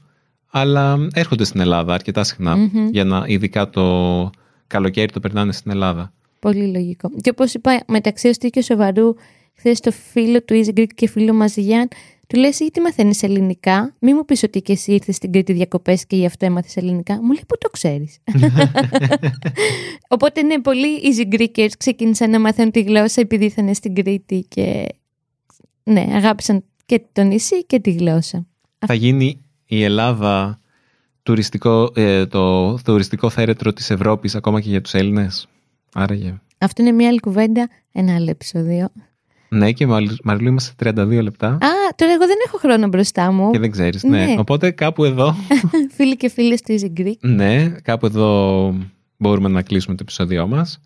αλλά 0.50 1.08
έρχονται 1.14 1.44
στην 1.44 1.60
Ελλάδα 1.60 1.94
αρκετά 1.94 2.24
συχνά, 2.24 2.56
Μμμ. 2.56 2.88
για 2.92 3.04
να 3.04 3.24
ειδικά 3.28 3.70
το 3.70 4.30
καλοκαίρι 4.68 5.12
το 5.12 5.20
περνάνε 5.20 5.52
στην 5.52 5.72
Ελλάδα. 5.72 6.14
Πολύ 6.40 6.68
λογικό. 6.68 7.12
Και 7.22 7.30
όπως 7.30 7.54
είπα, 7.54 7.84
μεταξύ 7.88 8.28
αστείου 8.28 8.50
και 8.50 8.62
σοβαρού, 8.62 9.16
χθες 9.58 9.80
το 9.80 9.92
φίλο 9.92 10.44
του 10.44 10.64
Easy 10.64 10.80
Greek 10.80 10.88
και 10.96 11.08
φίλο 11.08 11.34
μας 11.34 11.58
Γιάν, 11.58 11.88
του 12.28 12.40
λε: 12.40 12.50
Γιατί 12.50 12.82
μαθαίνεις 12.82 13.24
ελληνικά, 13.24 13.96
μη 14.00 14.14
μου 14.14 14.26
πεις 14.26 14.44
ότι 14.44 14.62
και 14.62 14.72
εσύ 14.72 14.92
ήρθες 14.92 15.16
στην 15.16 15.32
Κρήτη 15.32 15.54
διακοπές 15.54 16.06
και 16.06 16.16
γι' 16.16 16.26
αυτό 16.26 16.46
έμαθες 16.46 16.76
ελληνικά. 16.76 17.22
Μου 17.22 17.32
λέει: 17.32 17.44
Πού 17.48 17.58
το 17.58 17.70
ξέρεις; 17.70 18.18
Οπότε, 20.16 20.42
ναι, 20.42 20.62
πολλοί 20.62 21.02
Easy 21.04 21.36
Greekers 21.36 21.72
ξεκίνησαν 21.78 22.30
να 22.30 22.40
μαθαίνουν 22.40 22.72
τη 22.72 22.82
γλώσσα 22.82 23.22
επειδή 23.22 23.44
ήρθαν 23.44 23.76
στην 23.76 23.96
Κρήτη 23.96 24.46
και. 24.48 24.86
Ναι, 25.84 26.08
αγάπησαν 26.12 26.64
και 26.86 27.02
το 27.12 27.24
νησί 27.24 27.66
και 27.66 27.80
τη 27.80 27.92
γλώσσα. 27.92 28.46
Θα 28.86 28.94
γίνει 28.94 29.42
η 29.66 29.84
Ελλάδα 29.84 30.60
τουριστικό, 31.24 31.92
ε, 31.96 32.26
το 32.26 32.76
τουριστικό 32.82 33.30
θέρετρο 33.30 33.74
της 33.74 33.90
Ευρώπης 33.90 34.36
ακόμα 34.36 34.62
και 34.62 34.70
για 34.70 34.82
τους 34.82 34.94
Έλληνες; 34.94 35.48
Άραγε. 35.94 36.42
Αυτό 36.58 36.82
είναι 36.82 36.92
μια 36.92 37.08
άλλη 37.08 37.20
κουβέντα, 37.20 37.70
ένα 37.92 38.16
άλλο 38.16 38.30
επεισόδιο. 38.30 38.90
Ναι, 39.50 39.72
και 39.72 39.88
Μαριλ- 39.88 40.24
Μαριλού 40.24 40.48
είμαστε 40.50 40.74
32 41.02 41.22
λεπτά 41.22 41.48
Α, 41.48 41.58
τώρα 41.96 42.12
εγώ 42.14 42.26
δεν 42.28 42.38
έχω 42.48 42.58
χρόνο 42.58 42.88
μπροστά 42.88 43.32
μου. 43.32 43.52
και 43.52 43.60
δεν 43.60 43.72
ξέρεις. 43.72 44.04
Ναι. 44.04 44.26
Ναι. 44.26 44.36
Οπότε 44.40 44.72
κάπου 44.72 45.04
εδώ, 45.04 45.36
Φίλοι 45.96 46.18
και 46.18 46.30
φίλες 46.30 46.62
του 46.62 46.76
Easy 46.80 47.00
Greek. 47.02 47.14
ναι, 47.20 47.70
κάπου 47.82 48.06
εδώ 48.06 48.74
μπορούμε 49.18 49.50
να 49.50 49.62
κλείσουμε 49.62 49.96
το 49.96 50.02
επεισόδιό 50.04 50.48
μας 50.48 50.80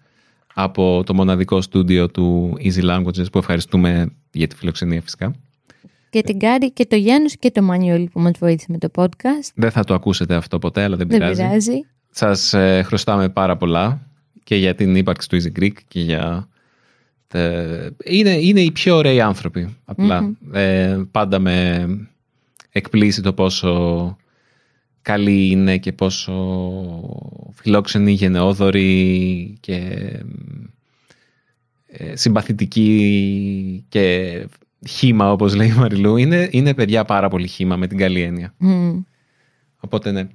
από 0.54 1.04
το 1.06 1.14
μοναδικό 1.14 1.62
στούντιο 1.62 2.10
του 2.10 2.58
Easy 2.64 2.84
Languages 2.90 3.32
που 3.32 3.38
ευχαριστούμε 3.38 4.12
για 4.32 4.48
τη 4.48 4.56
φιλοξενία 4.56 5.02
φυσικά. 5.02 5.34
Και 6.10 6.22
την 6.22 6.40
Κάρη 6.40 6.72
και 6.72 6.86
το 6.86 6.96
Γιάννους 6.96 7.36
και 7.38 7.52
το 7.52 7.62
Μανιόλ 7.62 8.04
που 8.10 8.20
μας 8.20 8.32
βοήθησε 8.40 8.66
με 8.70 8.78
το 8.78 8.90
podcast. 8.96 9.52
Δεν 9.56 9.72
θα 9.72 9.84
το 9.84 9.94
ακούσετε 9.94 10.36
αυτό 10.36 10.60
ποτέ, 10.60 10.84
αλλά 10.84 10.96
δεν 10.96 11.08
Δεν 11.08 11.18
πειράζει. 11.20 11.42
πειράζει. 11.42 11.86
Σας 12.12 12.54
ε, 12.54 12.82
χρωστάμε 12.86 13.30
πάρα 13.30 13.58
πολλά 13.58 14.02
και 14.44 14.56
για 14.56 14.76
την 14.76 14.96
ύπαρξη 14.96 15.30
του 15.30 15.38
Easy 15.42 15.60
Greek 15.62 15.74
και 15.88 16.00
για... 16.00 16.48
τε- 17.32 17.92
Είναι, 18.04 18.30
είναι 18.30 18.62
οι 18.62 18.72
πιο 18.72 18.96
ωραίοι 18.96 19.22
άνθρωποι, 19.22 19.76
απλά. 19.86 20.22
Μμμ. 20.22 20.34
Ε, 20.56 21.06
πάντα 21.12 21.40
με 21.40 21.88
εκπλήσει 22.72 23.22
το 23.22 23.34
πόσο 23.34 24.16
καλοί 25.02 25.50
είναι 25.50 25.78
και 25.78 25.92
πόσο 25.92 26.34
φιλόξενοι, 27.54 28.12
γενναιόδοροι 28.12 29.58
και 29.60 29.78
ε, 31.88 32.16
συμπαθητικοί 32.16 33.86
και 33.90 34.46
χήμα, 34.88 35.32
όπως 35.32 35.56
λέει 35.56 35.68
η 35.68 35.74
Μαριλού. 35.74 36.18
Είναι, 36.18 36.48
είναι 36.52 36.74
παιδιά 36.74 37.04
πάρα 37.06 37.28
πολύ 37.30 37.48
χήμα 37.48 37.76
με 37.76 37.88
την 37.88 37.98
καλή 37.98 38.22
έννοια. 38.22 38.54
Μμ. 38.58 39.00
Οπότε 39.80 40.12
ναι. 40.12 40.28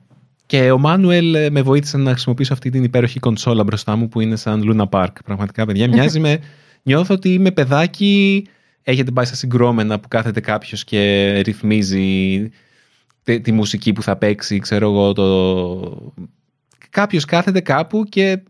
Και 0.47 0.71
ο 0.71 0.79
Μάνουελ 0.79 1.35
ε, 1.35 1.51
με 1.51 1.63
βοήθησε 1.63 1.97
να 1.97 2.11
χρησιμοποιήσω 2.11 2.53
αυτή 2.53 2.71
την 2.71 2.85
υπέροχη 2.85 3.19
κονσόλα 3.19 3.65
μπροστά 3.65 3.97
μου 3.97 4.09
που 4.09 4.21
είναι 4.21 4.37
σαν 4.37 4.63
Luna 4.65 4.89
Park. 4.89 5.13
Πραγματικά, 5.25 5.67
παιδιά, 5.67 5.89
μοιάζει 5.89 6.21
με. 6.21 6.39
Νιώθω 6.87 7.15
ότι 7.15 7.33
είμαι 7.35 7.51
παιδάκι. 7.51 8.47
Έχετε 8.83 9.11
πάει 9.11 9.25
στα 9.25 9.35
συγκρόμενα 9.35 10.01
που 10.01 10.09
κάθεται 10.09 10.41
κάποιος 10.41 10.85
και 10.85 11.31
ρυθμίζει 11.45 12.49
τη, 13.23 13.41
τη 13.41 13.53
μουσική 13.53 13.93
που 13.93 14.03
θα 14.03 14.17
παίξει, 14.17 14.59
ξέρω 14.59 14.91
εγώ. 14.91 15.13
Το... 15.13 16.13
Κάποιος 16.91 17.25
κάθεται 17.25 17.61
κάπου 17.61 18.05
και 18.05 18.43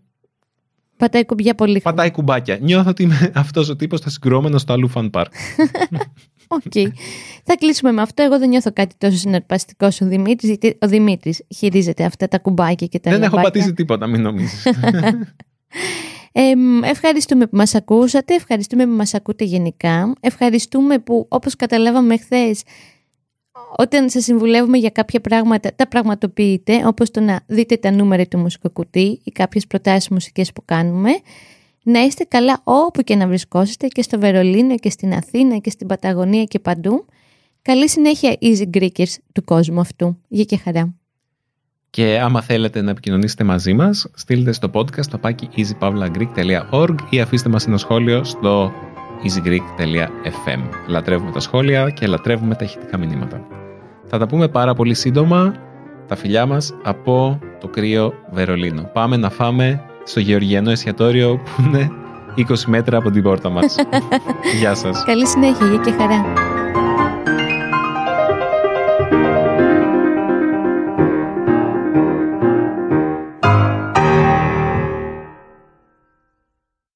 Πατάει 0.97 1.25
κουμπιά 1.25 1.55
πολύ. 1.55 1.81
πατάει 1.81 2.11
κουμπάκια. 2.11 2.59
Νιώθω 2.61 2.91
ότι 2.91 3.03
είμαι 3.03 3.31
αυτός 3.35 3.69
ο 3.69 3.77
τύπος 3.77 3.99
στα 3.99 4.11
συγκρουόμενα 4.11 4.59
στο 4.59 4.73
Allou 4.73 4.89
Fun 4.89 5.11
Park. 5.11 5.33
OK. 6.49 6.73
Θα 7.45 7.55
κλείσουμε 7.59 7.93
με 7.93 8.03
αυτό. 8.03 8.23
Εγώ 8.23 8.39
δεν 8.39 8.49
νιώθω 8.49 8.73
κάτι 8.73 8.95
τόσο 8.99 9.17
συναρπαστικό 9.17 9.87
όσο 9.87 10.05
ο 10.05 10.09
Δημήτρης, 10.09 10.49
γιατί 10.51 10.79
ο 10.81 10.89
Δημήτρης 10.89 11.43
χειρίζεται 11.57 12.05
αυτά 12.05 12.29
τα 12.29 12.39
κουμπάκια 12.39 12.87
και 12.87 12.99
τα 12.99 13.11
Δεν 13.11 13.23
έχω 13.23 13.37
λαμπάκια. 13.37 13.61
πατήσει 13.61 13.75
τίποτα, 13.75 14.07
μην 14.07 14.21
νομίζεις. 14.23 14.67
Ε, 16.39 16.57
μ, 16.57 16.85
ευχαριστούμε 16.85 17.47
που 17.47 17.57
μας 17.57 17.75
ακούσατε, 17.75 18.35
ευχαριστούμε 18.35 18.87
που 18.87 18.93
μας 18.93 19.15
ακούτε 19.15 19.45
γενικά, 19.45 20.13
ευχαριστούμε 20.21 20.99
που 20.99 21.27
όπως 21.29 21.57
καταλάβαμε 21.57 22.17
χθες, 22.17 22.63
όταν 23.77 24.11
σας 24.11 24.25
συμβουλεύουμε 24.25 24.79
για 24.79 24.91
κάποια 24.91 25.21
πράγματα 25.21 25.75
τα 25.77 25.89
πραγματοποιείτε, 25.89 26.87
όπως 26.87 27.11
το 27.11 27.21
να 27.21 27.41
δείτε 27.47 27.77
τα 27.77 27.91
νούμερα 27.91 28.27
του 28.27 28.39
μουσικοκουτί 28.39 29.21
ή 29.25 29.31
κάποιες 29.31 29.67
προτάσεις 29.67 30.09
μουσικές 30.09 30.53
που 30.53 30.63
κάνουμε, 30.65 31.11
να 31.83 32.01
είστε 32.01 32.25
καλά 32.25 32.61
όπου 32.65 33.03
και 33.03 33.17
να 33.17 33.27
βρισκόσαστε 33.27 33.87
και 33.87 34.03
στο 34.03 34.19
Βερολίνο 34.19 34.77
και 34.77 34.91
στην 34.91 35.13
Αθήνα 35.13 35.57
και 35.57 35.71
στην 35.71 35.87
Παταγωνία 35.87 36.45
και 36.45 36.59
παντού. 36.59 37.07
Καλή 37.63 37.89
συνέχεια 37.89 38.37
Easy 38.41 38.71
Greekers 38.77 39.15
του 39.33 39.45
κόσμου 39.45 39.81
αυτού. 39.81 40.19
Γεια 40.29 40.45
και 40.45 40.57
χαρά. 40.57 40.95
Και 41.97 42.21
άμα 42.23 42.41
θέλετε 42.43 42.83
να 42.83 42.91
επικοινωνήσετε 42.91 43.45
μαζί 43.45 43.73
μας, 43.73 44.09
στείλτε 44.15 44.53
στο 44.53 44.71
podcast 44.73 45.03
στο 45.05 45.19
πάκι 45.19 45.49
easypavlagreek.org 45.57 46.95
ή 47.11 47.21
αφήστε 47.21 47.49
μας 47.49 47.67
ένα 47.67 47.77
σχόλιο 47.77 48.25
στο 48.25 48.73
easygreek.fm. 49.23 50.61
Λατρεύουμε 50.87 51.31
τα 51.31 51.41
σχόλια 51.41 51.91
και 51.91 52.07
λατρεύουμε 52.07 52.55
τα 52.55 52.65
ηχητικά 52.65 52.99
μηνύματα. 52.99 53.41
Θα 54.07 54.19
τα 54.19 54.27
πούμε 54.27 54.49
πάρα 54.49 54.75
πολύ 54.75 54.95
σύντομα, 54.95 55.55
τα 56.09 56.17
φιλιά 56.17 56.47
μας 56.47 56.75
από 56.83 57.39
το 57.61 57.69
κρύο 57.69 58.13
Βερολίνο. 58.31 58.91
Πάμε 58.93 59.17
να 59.17 59.31
φάμε 59.31 59.83
στο 60.05 60.21
Γεωργιανό 60.21 60.71
εστιατόριο 60.71 61.37
που 61.37 61.63
είναι 61.63 61.91
20 62.37 62.43
μέτρα 62.67 62.99
από 62.99 63.11
την 63.11 63.23
πόρτα 63.23 63.49
μας. 63.49 63.77
Γεια 64.61 64.75
σας. 64.75 65.05
Καλή 65.05 65.27
συνέχεια. 65.27 65.67
Γεια 65.67 65.81
και 65.85 65.93
χαρά. 65.93 66.25